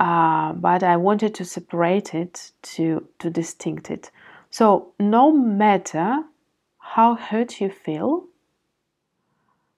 Uh, 0.01 0.55
but 0.55 0.83
I 0.83 0.97
wanted 0.97 1.35
to 1.37 1.45
separate 1.45 2.15
it 2.15 2.53
to, 2.63 3.07
to 3.19 3.31
distinct 3.31 3.91
it. 3.91 4.11
So, 4.51 4.93
no 4.99 5.31
matter 5.31 6.25
how 6.79 7.15
hurt 7.15 7.61
you 7.61 7.71
feel, 7.71 8.25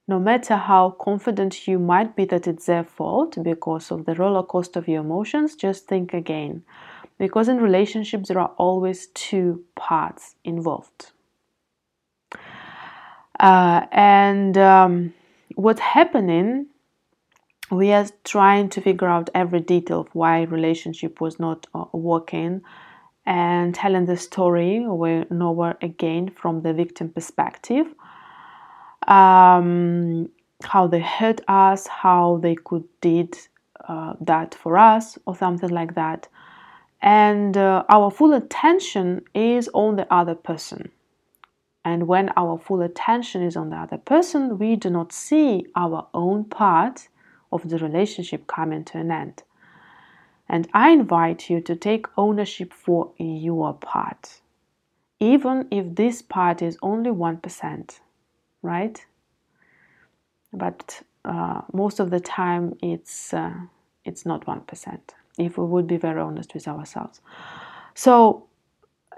no 0.08 0.18
matter 0.20 0.56
how 0.56 0.90
confident 0.90 1.66
you 1.66 1.78
might 1.78 2.14
be 2.16 2.24
that 2.26 2.46
it's 2.46 2.66
their 2.66 2.84
fault 2.84 3.36
because 3.42 3.90
of 3.90 4.06
the 4.06 4.14
roller 4.14 4.44
coaster 4.44 4.78
of 4.78 4.88
your 4.88 5.00
emotions, 5.00 5.56
just 5.56 5.86
think 5.86 6.14
again 6.14 6.62
because 7.18 7.48
in 7.48 7.58
relationships 7.58 8.28
there 8.28 8.38
are 8.40 8.52
always 8.56 9.06
two 9.08 9.64
parts 9.74 10.34
involved. 10.44 11.12
Uh, 13.38 13.86
and 13.92 14.56
um, 14.58 15.14
what's 15.54 15.80
happening, 15.80 16.66
we 17.72 17.92
are 17.92 18.06
trying 18.24 18.68
to 18.70 18.80
figure 18.80 19.08
out 19.08 19.30
every 19.34 19.60
detail 19.60 20.00
of 20.00 20.08
why 20.12 20.42
relationship 20.42 21.20
was 21.20 21.40
not 21.40 21.66
uh, 21.74 21.84
working 21.92 22.62
and 23.26 23.74
telling 23.74 24.06
the 24.06 24.16
story 24.16 24.76
and 24.76 25.42
over 25.42 25.76
again 25.80 26.30
from 26.30 26.62
the 26.62 26.72
victim 26.72 27.08
perspective. 27.08 27.86
Um, 29.08 30.28
how 30.62 30.86
they 30.86 31.00
hurt 31.00 31.40
us, 31.48 31.86
how 31.88 32.38
they 32.42 32.54
could 32.54 32.84
did 33.00 33.36
uh, 33.88 34.14
that 34.20 34.54
for 34.54 34.78
us, 34.78 35.18
or 35.26 35.34
something 35.34 35.70
like 35.70 35.94
that 35.96 36.28
and 37.02 37.56
uh, 37.56 37.82
our 37.88 38.10
full 38.10 38.32
attention 38.32 39.22
is 39.34 39.68
on 39.74 39.96
the 39.96 40.10
other 40.12 40.36
person. 40.36 40.90
And 41.84 42.06
when 42.06 42.30
our 42.36 42.58
full 42.58 42.80
attention 42.80 43.42
is 43.42 43.56
on 43.56 43.70
the 43.70 43.76
other 43.76 43.98
person, 43.98 44.56
we 44.56 44.76
do 44.76 44.88
not 44.88 45.12
see 45.12 45.66
our 45.74 46.06
own 46.14 46.44
part 46.44 47.08
of 47.52 47.68
the 47.68 47.78
relationship 47.78 48.46
coming 48.46 48.84
to 48.84 48.98
an 48.98 49.10
end. 49.10 49.42
And 50.48 50.68
I 50.74 50.90
invite 50.90 51.48
you 51.48 51.60
to 51.62 51.76
take 51.76 52.06
ownership 52.16 52.72
for 52.72 53.12
your 53.18 53.74
part, 53.74 54.40
even 55.20 55.68
if 55.70 55.94
this 55.94 56.22
part 56.22 56.62
is 56.62 56.78
only 56.82 57.10
1%, 57.10 58.00
right? 58.62 59.06
But 60.52 61.02
uh, 61.24 61.62
most 61.72 62.00
of 62.00 62.10
the 62.10 62.20
time 62.20 62.76
it's, 62.82 63.32
uh, 63.32 63.54
it's 64.04 64.26
not 64.26 64.44
1%. 64.46 65.00
if 65.38 65.56
we 65.56 65.64
would 65.64 65.86
be 65.86 65.96
very 65.96 66.20
honest 66.20 66.52
with 66.52 66.68
ourselves. 66.68 67.20
So, 67.94 68.46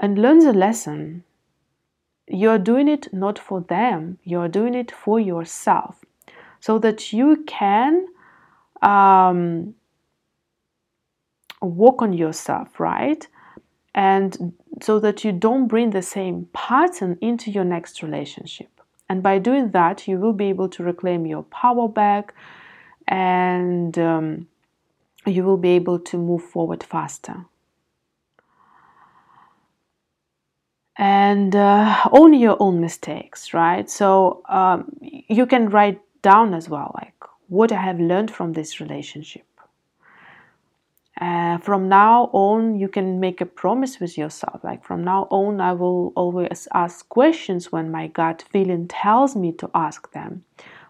and 0.00 0.18
learn 0.18 0.38
the 0.38 0.52
lesson. 0.52 1.24
You're 2.26 2.58
doing 2.58 2.88
it 2.88 3.12
not 3.12 3.38
for 3.38 3.60
them, 3.60 4.18
you're 4.24 4.48
doing 4.48 4.74
it 4.74 4.90
for 4.90 5.20
yourself 5.20 6.04
so 6.58 6.78
that 6.78 7.12
you 7.12 7.44
can 7.46 8.06
um, 8.84 9.74
work 11.60 12.02
on 12.02 12.12
yourself, 12.12 12.78
right? 12.78 13.26
And 13.94 14.52
so 14.82 14.98
that 15.00 15.24
you 15.24 15.32
don't 15.32 15.68
bring 15.68 15.90
the 15.90 16.02
same 16.02 16.48
pattern 16.52 17.16
into 17.20 17.50
your 17.50 17.64
next 17.64 18.02
relationship. 18.02 18.68
And 19.08 19.22
by 19.22 19.38
doing 19.38 19.70
that, 19.70 20.08
you 20.08 20.18
will 20.18 20.32
be 20.32 20.46
able 20.46 20.68
to 20.70 20.82
reclaim 20.82 21.26
your 21.26 21.44
power 21.44 21.88
back 21.88 22.34
and 23.06 23.96
um, 23.98 24.48
you 25.26 25.44
will 25.44 25.58
be 25.58 25.70
able 25.70 25.98
to 25.98 26.18
move 26.18 26.42
forward 26.42 26.82
faster. 26.82 27.44
And 30.96 31.54
uh, 31.54 32.08
own 32.12 32.34
your 32.34 32.56
own 32.60 32.80
mistakes, 32.80 33.52
right? 33.52 33.88
So 33.90 34.42
um, 34.48 34.96
you 35.00 35.44
can 35.46 35.68
write 35.68 36.00
down 36.22 36.54
as 36.54 36.68
well, 36.68 36.92
like 36.94 37.13
what 37.48 37.72
I 37.72 37.80
have 37.80 38.00
learned 38.00 38.30
from 38.30 38.52
this 38.52 38.80
relationship. 38.80 39.44
Uh, 41.20 41.58
from 41.58 41.88
now 41.88 42.28
on, 42.32 42.78
you 42.78 42.88
can 42.88 43.20
make 43.20 43.40
a 43.40 43.46
promise 43.46 44.00
with 44.00 44.18
yourself. 44.18 44.64
Like 44.64 44.84
from 44.84 45.04
now 45.04 45.28
on, 45.30 45.60
I 45.60 45.72
will 45.72 46.12
always 46.16 46.66
ask 46.74 47.08
questions 47.08 47.70
when 47.70 47.90
my 47.90 48.08
gut 48.08 48.44
feeling 48.50 48.88
tells 48.88 49.36
me 49.36 49.52
to 49.52 49.70
ask 49.74 50.10
them 50.12 50.44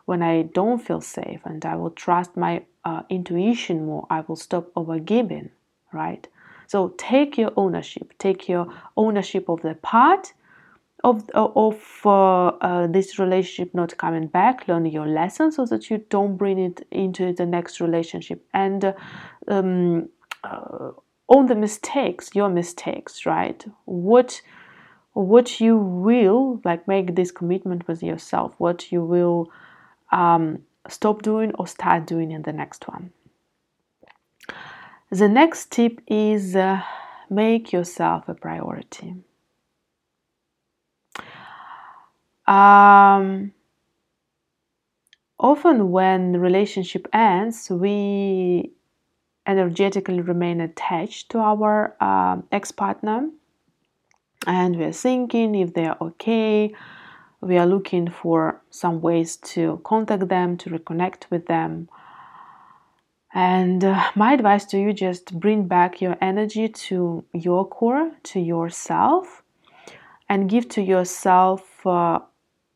when 0.06 0.23
I 0.23 0.42
don't 0.42 0.78
feel 0.78 1.00
safe, 1.00 1.40
and 1.44 1.64
I 1.64 1.76
will 1.76 1.90
trust 1.90 2.37
my 2.37 2.64
uh, 2.84 3.02
intuition 3.11 3.87
more. 3.87 4.06
I 4.11 4.20
will 4.20 4.37
stop 4.37 4.73
overgiving, 4.75 5.50
right? 5.92 6.26
So 6.66 6.94
take 6.99 7.38
your 7.38 7.52
ownership. 7.56 8.14
Take 8.18 8.49
your 8.49 8.73
ownership 8.96 9.49
of 9.49 9.62
the 9.62 9.75
part 9.75 10.32
of 11.04 11.28
of 11.34 11.80
uh, 12.04 12.46
uh, 12.46 12.87
this 12.88 13.18
relationship 13.18 13.75
not 13.75 13.96
coming 13.96 14.26
back. 14.26 14.66
Learn 14.66 14.87
your 14.87 15.06
lesson 15.06 15.52
so 15.52 15.64
that 15.66 15.90
you 15.90 15.99
don't 16.08 16.37
bring 16.37 16.58
it 16.58 16.87
into 16.90 17.32
the 17.32 17.46
next 17.46 17.80
relationship 17.80 18.44
and. 18.52 18.94
Um, 19.46 20.08
uh, 20.42 20.90
own 21.28 21.46
the 21.46 21.54
mistakes, 21.54 22.30
your 22.34 22.49
mistakes, 22.49 23.26
right? 23.26 23.64
What 23.84 24.42
what 25.12 25.61
you 25.61 25.76
will 25.76 26.61
like 26.64 26.88
make 26.88 27.14
this 27.14 27.30
commitment 27.30 27.87
with 27.87 28.02
yourself, 28.02 28.54
what 28.58 28.90
you 28.90 29.02
will 29.02 29.50
um, 30.11 30.58
stop 30.88 31.23
doing 31.23 31.52
or 31.54 31.66
start 31.66 32.06
doing 32.06 32.32
in 32.32 32.42
the 32.42 32.52
next 32.52 32.88
one. 32.88 33.12
The 35.11 35.28
next 35.28 35.70
tip 35.70 36.00
is 36.08 36.56
uh, 36.56 36.82
make 37.30 37.73
yourself 37.73 38.28
a 38.28 38.34
priority. 38.34 39.14
Um, 42.46 43.52
often, 45.38 45.90
when 45.90 46.36
relationship 46.36 47.08
ends, 47.12 47.70
we 47.70 48.72
energetically 49.46 50.20
remain 50.20 50.60
attached 50.60 51.30
to 51.30 51.38
our 51.38 51.96
uh, 52.00 52.40
ex 52.50 52.72
partner 52.72 53.28
and 54.46 54.76
we're 54.76 54.92
thinking 54.92 55.54
if 55.54 55.74
they're 55.74 55.96
okay 56.00 56.72
we 57.44 57.58
are 57.58 57.66
looking 57.66 58.08
for 58.08 58.62
some 58.70 59.00
ways 59.02 59.36
to 59.36 59.80
contact 59.84 60.28
them, 60.28 60.56
to 60.56 60.70
reconnect 60.70 61.30
with 61.30 61.46
them. 61.46 61.88
And 63.34 63.84
uh, 63.84 64.10
my 64.14 64.32
advice 64.32 64.64
to 64.66 64.78
you 64.78 64.92
just 64.92 65.38
bring 65.38 65.68
back 65.68 66.00
your 66.00 66.16
energy 66.22 66.68
to 66.68 67.24
your 67.32 67.68
core, 67.68 68.12
to 68.24 68.40
yourself, 68.40 69.42
and 70.28 70.48
give 70.48 70.68
to 70.70 70.82
yourself 70.82 71.86
uh, 71.86 72.20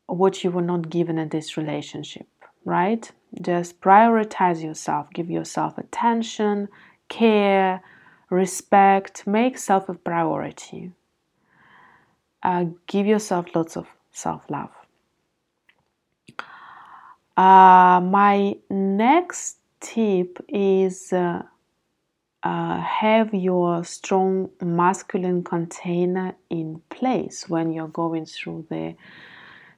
what 0.08 0.42
you 0.42 0.50
were 0.50 0.62
not 0.62 0.90
given 0.90 1.18
in 1.18 1.28
this 1.28 1.56
relationship, 1.56 2.26
right? 2.64 3.10
Just 3.40 3.80
prioritize 3.80 4.62
yourself, 4.64 5.08
give 5.12 5.30
yourself 5.30 5.76
attention, 5.76 6.68
care, 7.08 7.82
respect, 8.30 9.26
make 9.26 9.58
self 9.58 9.88
a 9.88 9.94
priority. 9.94 10.92
Uh, 12.42 12.66
give 12.86 13.06
yourself 13.06 13.46
lots 13.54 13.76
of 13.76 13.86
self 14.10 14.42
love. 14.48 14.70
Uh, 17.36 18.00
my 18.00 18.56
next 18.70 19.58
tip 19.80 20.38
is 20.48 21.12
uh, 21.12 21.42
uh, 22.42 22.80
have 22.80 23.34
your 23.34 23.84
strong 23.84 24.48
masculine 24.62 25.44
container 25.44 26.34
in 26.48 26.80
place 26.88 27.48
when 27.48 27.72
you're 27.72 27.88
going 27.88 28.24
through 28.24 28.66
the 28.70 28.94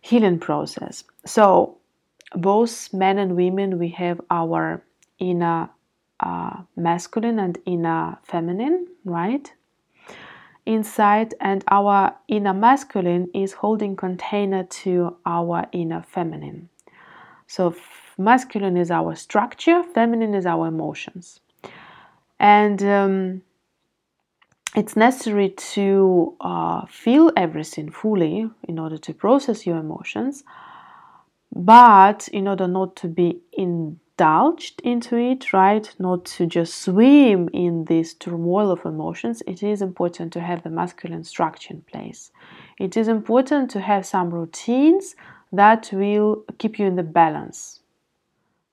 healing 0.01 0.39
process. 0.39 1.05
So, 1.25 1.79
both 2.35 2.93
men 2.93 3.19
and 3.19 3.37
women, 3.37 3.79
we 3.79 3.89
have 3.91 4.21
our 4.31 4.83
inner 5.19 5.71
uh, 6.21 6.63
masculine 6.77 7.39
and 7.39 7.59
inner 7.67 8.19
feminine, 8.23 8.87
right? 9.05 9.53
inside 10.67 11.35
and 11.41 11.65
our 11.69 12.15
inner 12.29 12.55
masculine 12.55 13.29
is 13.35 13.53
holding 13.53 13.97
container 13.97 14.65
to 14.65 15.17
our 15.27 15.67
inner 15.73 16.03
feminine 16.03 16.69
so 17.47 17.75
masculine 18.19 18.77
is 18.77 18.91
our 18.91 19.15
structure 19.15 19.83
feminine 19.95 20.35
is 20.35 20.47
our 20.47 20.67
emotions 20.69 21.41
and 22.39 22.83
um, 22.83 23.43
it's 24.77 24.97
necessary 24.97 25.51
to 25.51 26.37
uh, 26.41 26.87
feel 26.87 27.33
everything 27.37 27.91
fully 27.91 28.49
in 28.69 28.79
order 28.79 28.99
to 28.99 29.13
process 29.13 29.67
your 29.67 29.79
emotions 29.79 30.45
but 31.53 32.29
in 32.29 32.47
order 32.47 32.69
not 32.69 32.97
to 32.97 33.09
be 33.09 33.41
indulged 33.53 34.81
into 34.83 35.17
it, 35.17 35.53
right? 35.53 35.93
Not 35.99 36.25
to 36.37 36.47
just 36.47 36.83
swim 36.83 37.49
in 37.53 37.85
this 37.87 38.15
turmoil 38.15 38.71
of 38.71 38.85
emotions, 38.85 39.43
it 39.47 39.63
is 39.63 39.83
important 39.83 40.33
to 40.35 40.41
have 40.41 40.63
the 40.63 40.71
masculine 40.71 41.25
structure 41.25 41.75
in 41.75 41.83
place. 41.83 42.31
It 42.79 42.97
is 42.97 43.09
important 43.09 43.71
to 43.73 43.81
have 43.81 44.07
some 44.07 44.31
routines 44.31 45.17
that 45.53 45.91
will 45.93 46.45
keep 46.59 46.79
you 46.79 46.87
in 46.87 46.97
the 46.97 47.03
balance, 47.03 47.81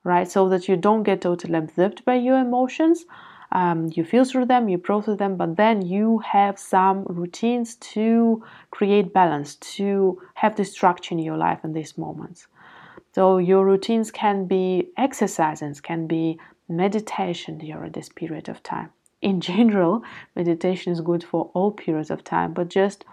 right? 0.03 0.29
So 0.29 0.47
that 0.49 0.67
you 0.67 0.77
don't 0.77 1.03
get 1.03 1.21
totally 1.21 1.57
absorbed 1.57 2.05
by 2.05 2.15
your 2.15 2.37
emotions. 2.37 3.05
Um, 3.51 3.89
you 3.93 4.03
feel 4.03 4.25
through 4.25 4.45
them, 4.47 4.67
you 4.67 4.77
process 4.77 5.17
them, 5.17 5.37
but 5.37 5.55
then 5.55 5.81
you 5.81 6.19
have 6.19 6.59
some 6.59 7.05
routines 7.07 7.75
to 7.75 8.43
create 8.71 9.13
balance, 9.13 9.55
to 9.77 10.21
have 10.35 10.55
the 10.55 10.65
structure 10.65 11.15
in 11.15 11.19
your 11.19 11.37
life 11.37 11.59
in 11.63 11.73
these 11.73 11.97
moments. 11.97 12.47
So 13.15 13.37
your 13.37 13.65
routines 13.65 14.11
can 14.11 14.45
be 14.45 14.89
exercises, 14.97 15.81
can 15.81 16.07
be 16.07 16.39
meditation 16.69 17.57
during 17.57 17.91
this 17.93 18.09
period 18.09 18.49
of 18.49 18.61
time. 18.63 18.89
In 19.21 19.41
general, 19.51 20.03
meditation 20.35 20.91
is 20.91 21.01
good 21.01 21.23
for 21.23 21.49
all 21.53 21.71
periods 21.71 22.11
of 22.11 22.23
time, 22.23 22.53
but 22.53 22.69
just 22.69 23.05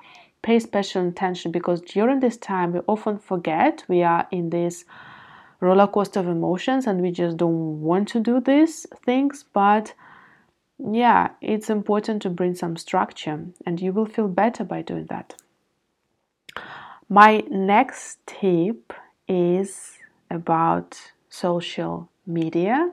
pay 0.43 0.59
special 0.59 1.09
attention 1.09 1.53
because 1.53 1.81
during 1.81 2.21
this 2.21 2.37
time 2.37 2.73
we 2.73 2.81
often 2.81 3.19
forget 3.19 3.83
we 3.89 4.03
are 4.03 4.27
in 4.31 4.51
this 4.51 4.85
roller 5.61 5.87
coaster 5.87 6.21
of 6.21 6.29
emotions 6.29 6.87
and 6.87 7.01
we 7.01 7.11
just 7.11 7.39
don't 7.39 7.81
want 7.81 8.09
to 8.09 8.21
do 8.21 8.41
these 8.41 8.87
things. 9.07 9.45
But 9.55 9.95
yeah, 10.91 11.31
it's 11.41 11.71
important 11.71 12.23
to 12.23 12.31
bring 12.31 12.55
some 12.55 12.77
structure 12.77 13.47
and 13.65 13.81
you 13.81 13.93
will 13.93 14.07
feel 14.07 14.29
better 14.29 14.65
by 14.65 14.83
doing 14.83 15.07
that. 15.07 15.35
My 17.09 17.45
next 17.51 18.19
tip 18.27 18.93
is 19.29 19.99
about 20.31 21.13
social 21.29 22.09
media 22.27 22.93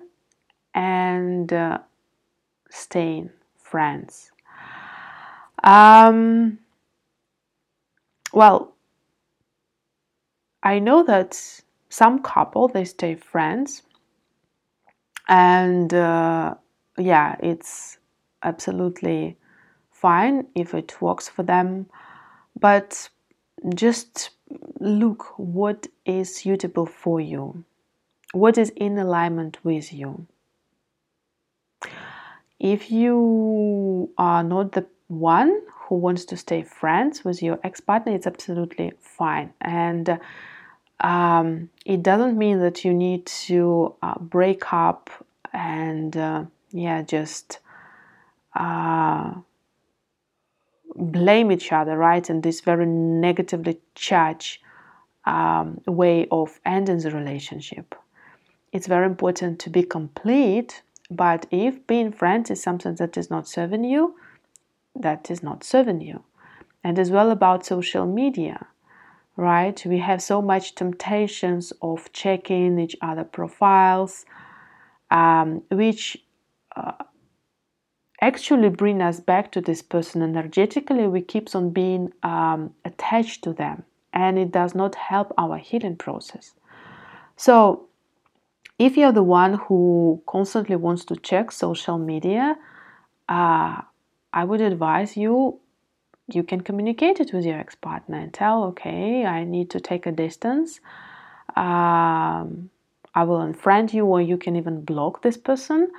and 0.73 1.51
uh, 1.51 1.79
staying 2.69 3.29
friends. 3.57 4.31
Um, 5.63 6.59
well, 8.33 8.73
I 10.63 10.79
know 10.79 11.03
that 11.03 11.61
some 11.89 12.21
couple 12.21 12.67
they 12.67 12.85
stay 12.85 13.15
friends, 13.15 13.83
and 15.27 15.93
uh, 15.93 16.55
yeah, 16.97 17.35
it's 17.39 17.97
absolutely 18.43 19.37
fine 19.91 20.47
if 20.55 20.73
it 20.73 21.01
works 21.01 21.29
for 21.29 21.43
them, 21.43 21.87
but 22.59 23.09
just 23.75 24.31
look 24.79 25.37
what 25.37 25.87
is 26.05 26.35
suitable 26.35 26.85
for 26.85 27.19
you, 27.19 27.63
what 28.33 28.57
is 28.57 28.71
in 28.75 28.97
alignment 28.97 29.63
with 29.63 29.93
you. 29.93 30.25
If 32.59 32.91
you 32.91 34.11
are 34.17 34.43
not 34.43 34.73
the 34.73 34.85
one 35.07 35.61
who 35.67 35.95
wants 35.95 36.25
to 36.25 36.37
stay 36.37 36.63
friends 36.63 37.25
with 37.25 37.41
your 37.41 37.59
ex 37.63 37.79
partner, 37.79 38.13
it's 38.15 38.27
absolutely 38.27 38.93
fine. 38.99 39.53
And 39.61 40.19
um, 40.99 41.69
it 41.85 42.03
doesn't 42.03 42.37
mean 42.37 42.59
that 42.59 42.85
you 42.85 42.93
need 42.93 43.25
to 43.25 43.95
uh, 44.01 44.17
break 44.19 44.71
up 44.71 45.09
and, 45.53 46.15
uh, 46.15 46.45
yeah, 46.71 47.01
just 47.01 47.59
uh, 48.55 49.33
blame 50.95 51.51
each 51.51 51.71
other, 51.71 51.97
right? 51.97 52.29
And 52.29 52.43
this 52.43 52.61
very 52.61 52.85
negatively 52.85 53.79
charged 53.95 54.59
um, 55.25 55.81
way 55.85 56.27
of 56.31 56.59
ending 56.65 56.99
the 56.99 57.11
relationship. 57.11 57.95
It's 58.71 58.87
very 58.87 59.05
important 59.05 59.59
to 59.59 59.69
be 59.69 59.83
complete, 59.83 60.81
but 61.09 61.45
if 61.51 61.85
being 61.87 62.11
friends 62.11 62.49
is 62.49 62.63
something 62.63 62.95
that 62.95 63.17
is 63.17 63.29
not 63.29 63.47
serving 63.47 63.83
you, 63.83 64.15
that 64.95 65.29
is 65.29 65.43
not 65.43 65.63
serving 65.63 66.01
you. 66.01 66.23
And 66.83 66.97
as 66.97 67.11
well 67.11 67.31
about 67.31 67.65
social 67.65 68.05
media, 68.05 68.67
right? 69.35 69.81
We 69.85 69.99
have 69.99 70.21
so 70.21 70.41
much 70.41 70.75
temptations 70.75 71.73
of 71.81 72.11
checking 72.13 72.79
each 72.79 72.95
other 73.01 73.23
profiles, 73.23 74.25
um, 75.11 75.63
which 75.69 76.17
uh, 76.75 77.03
actually 78.21 78.69
bring 78.69 79.01
us 79.01 79.19
back 79.19 79.51
to 79.51 79.61
this 79.61 79.81
person 79.81 80.21
energetically. 80.21 81.07
We 81.07 81.21
keep 81.21 81.53
on 81.55 81.71
being 81.71 82.13
um, 82.23 82.73
attached 82.85 83.43
to 83.43 83.53
them, 83.53 83.83
and 84.13 84.37
it 84.37 84.51
does 84.51 84.75
not 84.75 84.95
help 84.95 85.33
our 85.37 85.57
healing 85.57 85.95
process. 85.95 86.53
So, 87.35 87.87
if 88.77 88.97
you're 88.97 89.11
the 89.11 89.23
one 89.23 89.55
who 89.55 90.21
constantly 90.27 90.75
wants 90.75 91.05
to 91.05 91.15
check 91.15 91.51
social 91.51 91.97
media, 91.97 92.57
uh, 93.29 93.81
I 94.33 94.43
would 94.43 94.61
advise 94.61 95.17
you 95.17 95.59
you 96.35 96.43
can 96.43 96.61
communicate 96.61 97.19
it 97.19 97.33
with 97.33 97.45
your 97.45 97.57
ex 97.57 97.75
partner 97.75 98.17
and 98.17 98.33
tell, 98.33 98.63
okay, 98.65 99.25
I 99.25 99.43
need 99.43 99.69
to 99.71 99.79
take 99.79 100.05
a 100.05 100.11
distance. 100.11 100.79
Um, 101.55 102.69
I 103.13 103.23
will 103.23 103.39
unfriend 103.39 103.93
you, 103.93 104.05
or 104.05 104.21
you 104.21 104.37
can 104.37 104.55
even 104.55 104.81
block 104.85 105.21
this 105.21 105.37
person 105.37 105.89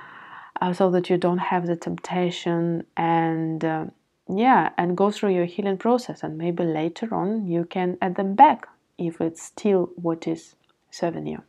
uh, 0.61 0.73
so 0.73 0.91
that 0.91 1.09
you 1.09 1.17
don't 1.17 1.39
have 1.39 1.67
the 1.67 1.75
temptation 1.75 2.85
and 2.95 3.63
uh, 3.63 3.85
yeah, 4.29 4.69
and 4.77 4.95
go 4.95 5.11
through 5.11 5.33
your 5.33 5.45
healing 5.45 5.77
process. 5.77 6.23
And 6.23 6.37
maybe 6.37 6.63
later 6.63 7.13
on 7.13 7.47
you 7.47 7.65
can 7.65 7.97
add 8.01 8.15
them 8.15 8.35
back 8.35 8.67
if 8.97 9.19
it's 9.19 9.43
still 9.43 9.89
what 9.95 10.27
is 10.27 10.55
serving 10.91 11.27
you. 11.27 11.41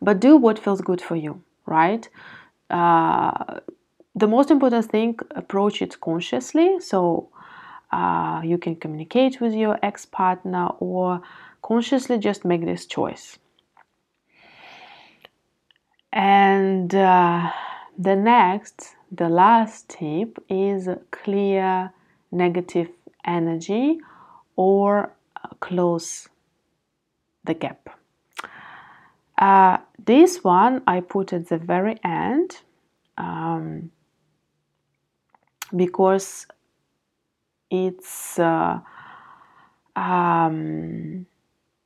But 0.00 0.20
do 0.20 0.36
what 0.36 0.58
feels 0.58 0.80
good 0.80 1.00
for 1.00 1.16
you, 1.16 1.42
right? 1.66 2.08
Uh, 2.68 3.60
the 4.14 4.26
most 4.26 4.50
important 4.50 4.86
thing 4.86 5.18
approach 5.30 5.80
it 5.80 6.00
consciously 6.00 6.80
so 6.80 7.28
uh, 7.92 8.40
you 8.44 8.58
can 8.58 8.76
communicate 8.76 9.40
with 9.40 9.54
your 9.54 9.78
ex-partner 9.82 10.68
or 10.80 11.22
consciously 11.62 12.18
just 12.18 12.44
make 12.44 12.64
this 12.64 12.86
choice 12.86 13.38
and 16.12 16.94
uh, 16.94 17.50
the 17.98 18.16
next 18.16 18.94
the 19.10 19.28
last 19.28 19.88
tip 19.88 20.38
is 20.48 20.88
clear 21.10 21.92
negative 22.30 22.88
energy 23.24 23.98
or 24.56 25.12
close 25.60 26.28
the 27.44 27.54
gap. 27.54 27.88
Uh, 29.38 29.78
this 30.04 30.44
one 30.44 30.82
i 30.86 31.00
put 31.00 31.32
at 31.32 31.48
the 31.48 31.58
very 31.58 31.98
end 32.04 32.58
um, 33.18 33.90
because 35.74 36.46
it's 37.70 38.38
uh, 38.38 38.78
um, 39.96 41.26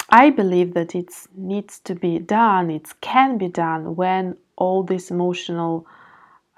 I 0.08 0.30
believe 0.30 0.74
that 0.74 0.94
it 0.94 1.12
needs 1.34 1.80
to 1.80 1.94
be 1.94 2.18
done, 2.18 2.70
it 2.70 2.88
can 3.00 3.38
be 3.38 3.48
done 3.48 3.96
when 3.96 4.36
all 4.56 4.82
this 4.82 5.10
emotional 5.10 5.86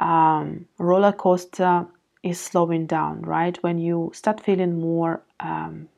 um, 0.01 0.67
roller 0.79 1.13
coaster 1.13 1.87
is 2.23 2.39
slowing 2.41 2.87
down, 2.87 3.23
right? 3.23 3.57
When 3.63 3.79
you 3.79 4.11
start 4.15 4.41
feeling 4.41 4.81
more, 4.81 5.23
um, 5.41 5.89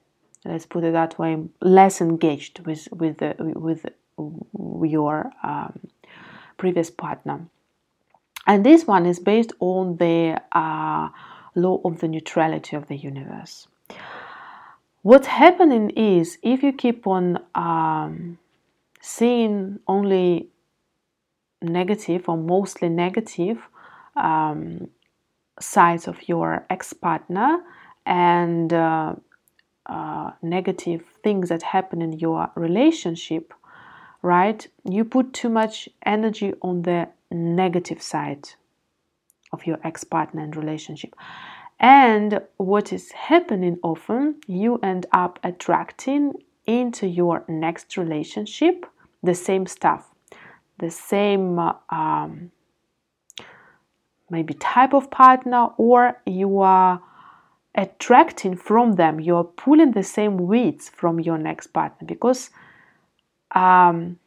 let's 0.45 0.67
put 0.67 0.85
it 0.85 0.93
that 0.93 1.19
way, 1.19 1.43
less 1.61 2.01
engaged 2.01 2.61
with 2.61 2.89
with 2.93 3.19
the, 3.19 3.35
with 3.39 3.85
your 4.17 5.33
um, 5.43 5.79
previous 6.57 6.91
partner. 6.91 7.47
And 8.47 8.65
this 8.65 8.87
one 8.87 9.07
is 9.07 9.19
based 9.19 9.53
on 9.61 9.97
the 9.97 10.41
uh, 10.53 11.09
law 11.55 11.81
of 11.85 12.01
the 12.01 12.09
neutrality 12.09 12.77
of 12.77 12.87
the 12.89 12.97
universe. 12.97 13.67
What's 15.03 15.29
happening 15.29 15.91
is 15.91 16.37
if 16.43 16.63
you 16.63 16.75
keep 16.75 17.07
on 17.07 17.39
um, 17.55 18.39
seeing 19.01 19.81
only 19.89 20.51
negative 21.63 22.29
or 22.29 22.37
mostly 22.37 22.91
negative 22.91 23.59
um, 24.15 24.89
sides 25.59 26.07
of 26.07 26.29
your 26.29 26.67
ex 26.69 26.93
partner 26.93 27.61
and 28.05 28.71
uh, 28.75 29.15
uh, 29.87 30.33
negative 30.43 31.03
things 31.25 31.49
that 31.49 31.63
happen 31.63 32.03
in 32.03 32.13
your 32.13 32.51
relationship, 32.55 33.55
right? 34.21 34.67
You 34.85 35.07
put 35.07 35.33
too 35.33 35.49
much 35.49 35.89
energy 36.05 36.53
on 36.61 36.83
the 36.83 37.09
negative 37.31 38.03
side 38.03 38.51
of 39.51 39.67
your 39.67 39.79
ex 39.83 40.05
partner 40.05 40.43
and 40.43 40.55
relationship. 40.55 41.15
And 41.81 42.43
what 42.59 42.93
is 42.93 43.11
happening 43.13 43.79
often, 43.83 44.37
you 44.47 44.77
end 44.83 45.07
up 45.13 45.39
attracting 45.43 46.35
into 46.67 47.07
your 47.07 47.43
next 47.49 47.97
relationship 47.97 48.85
the 49.23 49.35
same 49.35 49.67
stuff, 49.67 50.07
the 50.79 50.91
same 50.91 51.59
um, 51.89 52.51
maybe 54.29 54.55
type 54.55 54.93
of 54.93 55.11
partner, 55.11 55.69
or 55.79 56.21
you 56.27 56.61
are 56.61 57.03
attracting 57.75 58.57
from 58.57 58.97
them, 58.97 59.19
you're 59.19 59.45
pulling 59.45 59.93
the 59.93 60.03
same 60.03 60.37
weeds 60.37 60.89
from 60.89 61.19
your 61.19 61.39
next 61.39 61.69
partner. 61.69 62.07
Because 62.07 62.51
um, 63.55 64.19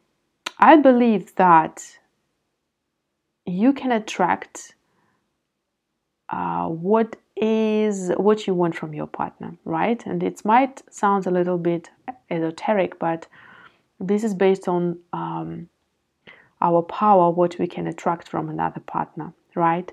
I 0.58 0.76
believe 0.76 1.34
that 1.36 1.98
you 3.46 3.72
can 3.72 3.92
attract 3.92 4.74
uh, 6.28 6.66
what 6.66 7.16
is 7.36 8.10
what 8.16 8.46
you 8.46 8.54
want 8.54 8.74
from 8.74 8.94
your 8.94 9.06
partner, 9.06 9.56
right? 9.64 10.04
And 10.06 10.22
it 10.22 10.44
might 10.44 10.82
sound 10.92 11.26
a 11.26 11.30
little 11.30 11.58
bit 11.58 11.90
esoteric, 12.30 12.98
but 12.98 13.26
this 13.98 14.22
is 14.22 14.34
based 14.34 14.68
on 14.68 14.98
um, 15.12 15.68
our 16.60 16.82
power, 16.82 17.30
what 17.30 17.58
we 17.58 17.66
can 17.66 17.86
attract 17.86 18.28
from 18.28 18.48
another 18.48 18.80
partner, 18.80 19.32
right? 19.54 19.90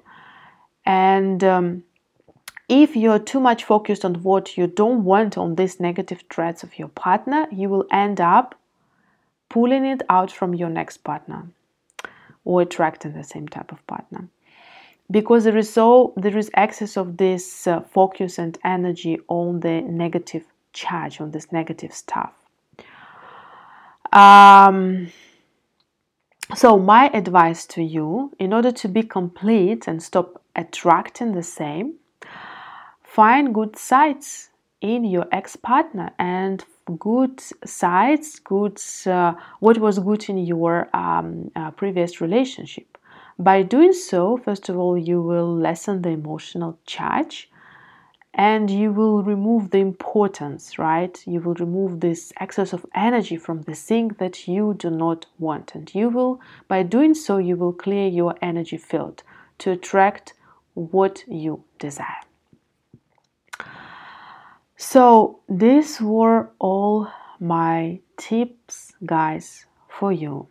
And 0.86 1.44
um, 1.44 1.84
if 2.70 2.96
you're 2.96 3.20
too 3.20 3.40
much 3.40 3.64
focused 3.64 4.06
on 4.06 4.16
what 4.24 4.58
you 4.58 4.68
don't 4.68 5.04
want 5.04 5.38
on 5.38 5.56
these 5.56 5.80
negative 5.80 6.28
traits 6.30 6.64
of 6.64 6.78
your 6.78 6.90
partner, 6.90 7.48
you 7.52 7.70
will 7.70 7.86
end 7.92 8.22
up 8.22 8.56
pulling 9.50 9.86
it 9.86 10.02
out 10.10 10.32
from 10.32 10.54
your 10.54 10.70
next 10.70 10.98
partner 11.04 11.48
or 12.46 12.62
attracting 12.62 13.14
the 13.14 13.24
same 13.24 13.48
type 13.48 13.72
of 13.72 13.86
partner 13.88 14.30
because 15.12 15.44
there 15.44 15.58
is 15.58 15.72
so 15.72 16.14
there 16.16 16.38
is 16.38 16.50
excess 16.56 16.98
of 16.98 17.18
this 17.18 17.68
uh, 17.68 17.82
focus 17.82 18.40
and 18.40 18.58
energy 18.64 19.20
on 19.28 19.60
the 19.60 19.82
negative 19.82 20.46
charge 20.74 21.20
on 21.22 21.32
this 21.32 21.52
negative 21.52 21.94
stuff. 21.94 22.34
Um, 24.14 25.12
so 26.56 26.78
my 26.78 27.10
advice 27.14 27.66
to 27.68 27.84
you 27.84 28.32
in 28.40 28.54
order 28.54 28.72
to 28.72 28.88
be 28.88 29.04
complete 29.04 29.88
and 29.88 30.02
stop 30.02 30.42
attracting 30.56 31.32
the 31.34 31.44
same 31.44 31.96
find 33.04 33.54
good 33.54 33.78
sides 33.78 34.50
in 34.82 35.06
your 35.06 35.28
ex-partner 35.32 36.12
and 36.20 36.66
good 37.00 37.42
sides 37.66 38.40
good 38.40 38.78
uh, 39.06 39.34
what 39.60 39.78
was 39.78 40.00
good 40.00 40.28
in 40.30 40.40
your 40.40 40.94
um, 40.94 41.50
uh, 41.56 41.72
previous 41.72 42.20
relationship 42.20 42.91
by 43.38 43.64
doing 43.64 43.94
so, 43.94 44.38
first 44.38 44.70
of 44.70 44.78
all, 44.78 44.98
you 44.98 45.22
will 45.22 45.56
lessen 45.56 46.02
the 46.02 46.10
emotional 46.10 46.78
charge 46.86 47.50
and 48.34 48.70
you 48.70 48.94
will 48.94 49.24
remove 49.24 49.72
the 49.72 49.80
importance, 49.80 50.80
right? 50.80 51.22
You 51.28 51.42
will 51.42 51.56
remove 51.56 52.00
this 52.00 52.32
excess 52.40 52.72
of 52.72 52.86
energy 52.96 53.36
from 53.36 53.64
the 53.64 53.76
thing 53.76 54.10
that 54.20 54.48
you 54.48 54.74
do 54.74 54.90
not 54.90 55.26
want. 55.38 55.76
And 55.76 55.94
you 55.94 56.10
will, 56.10 56.40
by 56.68 56.84
doing 56.84 57.14
so, 57.14 57.38
you 57.38 57.58
will 57.58 57.74
clear 57.74 58.08
your 58.08 58.36
energy 58.42 58.78
field 58.78 59.24
to 59.60 59.72
attract 59.72 60.34
what 60.74 61.24
you 61.28 61.64
desire. 61.78 62.24
So, 64.78 65.42
these 65.50 66.02
were 66.02 66.50
all 66.58 67.08
my 67.40 68.00
tips, 68.18 68.94
guys, 69.06 69.66
for 69.90 70.12
you. 70.12 70.48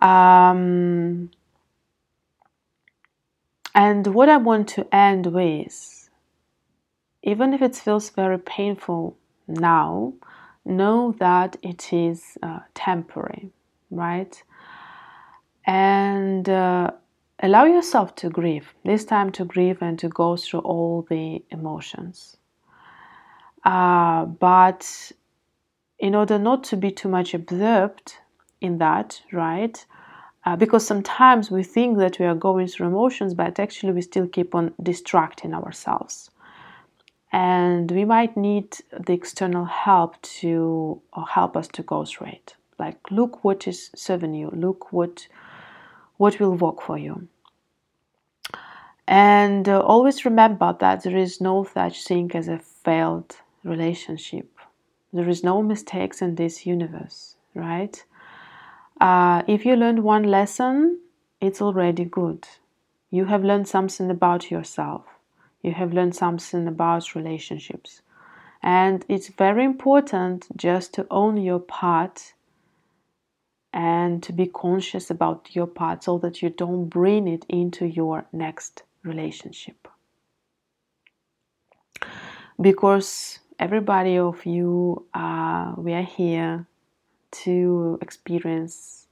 Um, 0.00 1.30
and 3.74 4.06
what 4.08 4.28
I 4.28 4.36
want 4.36 4.68
to 4.70 4.94
end 4.94 5.26
with, 5.26 6.10
even 7.22 7.52
if 7.52 7.62
it 7.62 7.76
feels 7.76 8.10
very 8.10 8.38
painful 8.38 9.16
now, 9.46 10.14
know 10.64 11.14
that 11.18 11.56
it 11.62 11.92
is 11.92 12.36
uh, 12.42 12.60
temporary, 12.74 13.50
right? 13.90 14.42
And 15.66 16.48
uh, 16.48 16.90
allow 17.40 17.64
yourself 17.64 18.14
to 18.16 18.30
grieve. 18.30 18.74
This 18.84 19.04
time 19.04 19.32
to 19.32 19.44
grieve 19.44 19.82
and 19.82 19.98
to 19.98 20.08
go 20.08 20.36
through 20.36 20.60
all 20.60 21.06
the 21.08 21.42
emotions. 21.50 22.36
Uh, 23.64 24.24
but 24.24 25.12
in 25.98 26.14
order 26.14 26.38
not 26.38 26.64
to 26.64 26.76
be 26.76 26.90
too 26.90 27.08
much 27.08 27.34
absorbed 27.34 28.14
in 28.60 28.78
that, 28.78 29.20
right? 29.32 29.84
Uh, 30.44 30.56
because 30.56 30.86
sometimes 30.86 31.50
we 31.50 31.62
think 31.62 31.98
that 31.98 32.18
we 32.18 32.26
are 32.26 32.34
going 32.34 32.66
through 32.66 32.86
emotions, 32.86 33.34
but 33.34 33.58
actually 33.58 33.92
we 33.92 34.02
still 34.02 34.26
keep 34.26 34.54
on 34.54 34.72
distracting 34.82 35.52
ourselves. 35.54 36.30
And 37.32 37.90
we 37.90 38.04
might 38.04 38.36
need 38.36 38.76
the 38.98 39.12
external 39.12 39.66
help 39.66 40.20
to 40.40 41.02
help 41.28 41.56
us 41.56 41.68
to 41.68 41.82
go 41.82 42.04
through 42.04 42.28
it. 42.28 42.56
Like, 42.78 42.98
look 43.10 43.44
what 43.44 43.68
is 43.68 43.90
serving 43.94 44.34
you, 44.34 44.50
look 44.50 44.92
what 44.92 45.26
what 46.16 46.40
will 46.40 46.54
work 46.54 46.82
for 46.82 46.98
you. 46.98 47.28
And 49.06 49.68
uh, 49.68 49.80
always 49.80 50.24
remember 50.24 50.76
that 50.80 51.02
there 51.02 51.16
is 51.16 51.40
no 51.40 51.64
such 51.64 52.04
thing 52.04 52.30
as 52.34 52.48
a 52.48 52.58
failed 52.58 53.36
relationship. 53.64 54.50
There 55.12 55.28
is 55.28 55.42
no 55.42 55.62
mistakes 55.62 56.20
in 56.20 56.34
this 56.34 56.66
universe, 56.66 57.36
right? 57.54 58.04
Uh, 59.00 59.42
if 59.46 59.64
you 59.64 59.76
learned 59.76 60.02
one 60.02 60.24
lesson, 60.24 61.00
it's 61.40 61.62
already 61.62 62.04
good. 62.04 62.46
You 63.10 63.26
have 63.26 63.44
learned 63.44 63.68
something 63.68 64.10
about 64.10 64.50
yourself. 64.50 65.04
You 65.62 65.72
have 65.72 65.92
learned 65.92 66.16
something 66.16 66.66
about 66.66 67.14
relationships. 67.14 68.02
And 68.62 69.04
it's 69.08 69.28
very 69.28 69.64
important 69.64 70.46
just 70.56 70.92
to 70.94 71.06
own 71.10 71.36
your 71.36 71.60
part 71.60 72.34
and 73.72 74.22
to 74.24 74.32
be 74.32 74.46
conscious 74.46 75.10
about 75.10 75.54
your 75.54 75.66
part 75.66 76.02
so 76.02 76.18
that 76.18 76.42
you 76.42 76.50
don't 76.50 76.88
bring 76.88 77.28
it 77.28 77.44
into 77.48 77.86
your 77.86 78.24
next 78.32 78.82
relationship. 79.04 79.86
Because 82.60 83.38
everybody 83.60 84.18
of 84.18 84.44
you, 84.44 85.06
uh, 85.14 85.74
we 85.76 85.92
are 85.92 86.02
here 86.02 86.66
to 87.30 87.98
experience 88.00 89.06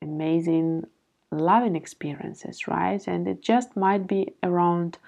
amazing 0.00 0.84
loving 1.30 1.76
experiences, 1.76 2.68
right? 2.68 3.06
And 3.08 3.26
it 3.26 3.40
just 3.40 3.76
might 3.76 4.06
be 4.06 4.34
around 4.42 4.98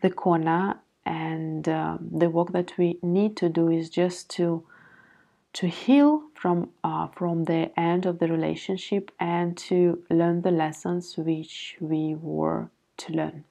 the 0.00 0.10
corner. 0.10 0.78
And 1.04 1.68
um, 1.68 2.08
the 2.12 2.30
work 2.30 2.52
that 2.52 2.72
we 2.78 2.98
need 3.02 3.36
to 3.38 3.48
do 3.48 3.68
is 3.68 3.90
just 3.90 4.28
to 4.30 4.64
to 5.54 5.66
heal 5.66 6.22
from 6.34 6.68
uh, 6.84 7.08
from 7.08 7.44
the 7.44 7.72
end 7.80 8.04
of 8.04 8.18
the 8.18 8.28
relationship 8.28 9.10
and 9.18 9.56
to 9.56 10.02
learn 10.10 10.42
the 10.42 10.50
lessons 10.50 11.16
which 11.16 11.76
we 11.80 12.14
were 12.20 12.68
to 12.98 13.12
learn 13.12 13.44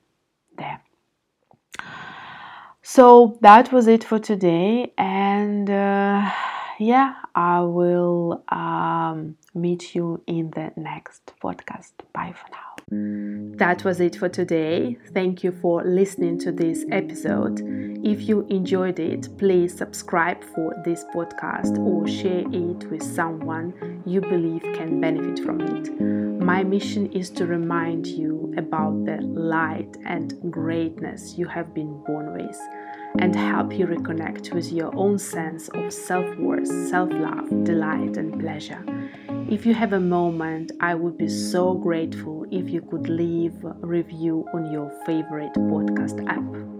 there. 0.57 0.79
So 2.83 3.37
that 3.41 3.73
was 3.73 3.87
it 3.87 4.03
for 4.03 4.19
today, 4.19 4.93
and. 4.97 5.69
Uh, 5.69 6.31
yeah, 6.79 7.15
I 7.35 7.61
will 7.61 8.43
um, 8.49 9.37
meet 9.53 9.95
you 9.95 10.21
in 10.27 10.51
the 10.51 10.71
next 10.75 11.33
podcast. 11.41 11.93
Bye 12.13 12.33
for 12.35 12.49
now. 12.51 12.67
That 12.89 13.83
was 13.83 13.99
it 13.99 14.15
for 14.15 14.29
today. 14.29 14.97
Thank 15.13 15.43
you 15.43 15.51
for 15.51 15.83
listening 15.83 16.39
to 16.39 16.53
this 16.53 16.85
episode. 16.89 17.59
If 18.05 18.29
you 18.29 18.45
enjoyed 18.49 18.99
it, 18.99 19.27
please 19.37 19.75
subscribe 19.75 20.41
for 20.55 20.73
this 20.85 21.03
podcast 21.13 21.77
or 21.79 22.07
share 22.07 22.45
it 22.49 22.89
with 22.89 23.03
someone 23.03 24.03
you 24.05 24.21
believe 24.21 24.61
can 24.73 25.01
benefit 25.01 25.43
from 25.43 25.59
it. 25.61 25.99
My 26.41 26.63
mission 26.63 27.11
is 27.11 27.29
to 27.31 27.45
remind 27.45 28.07
you 28.07 28.53
about 28.57 29.03
the 29.03 29.17
light 29.21 29.97
and 30.05 30.33
greatness 30.49 31.37
you 31.37 31.45
have 31.47 31.73
been 31.73 32.01
born 32.05 32.31
with 32.31 32.57
and 33.19 33.35
help 33.35 33.73
you 33.73 33.87
reconnect 33.87 34.53
with 34.53 34.71
your 34.71 34.95
own 34.95 35.17
sense 35.17 35.69
of 35.69 35.91
self 35.91 36.27
worth, 36.37 36.67
self 36.89 37.09
love, 37.11 37.63
delight, 37.63 38.17
and 38.17 38.39
pleasure. 38.39 38.83
If 39.49 39.65
you 39.65 39.73
have 39.73 39.93
a 39.93 39.99
moment, 39.99 40.71
I 40.79 40.93
would 40.95 41.17
be 41.17 41.27
so 41.27 41.73
grateful 41.73 42.45
if 42.51 42.69
you 42.69 42.81
could 42.81 43.09
leave 43.09 43.63
a 43.63 43.75
review 43.81 44.45
on 44.53 44.71
your 44.71 44.91
favorite 45.05 45.53
podcast 45.53 46.25
app. 46.27 46.76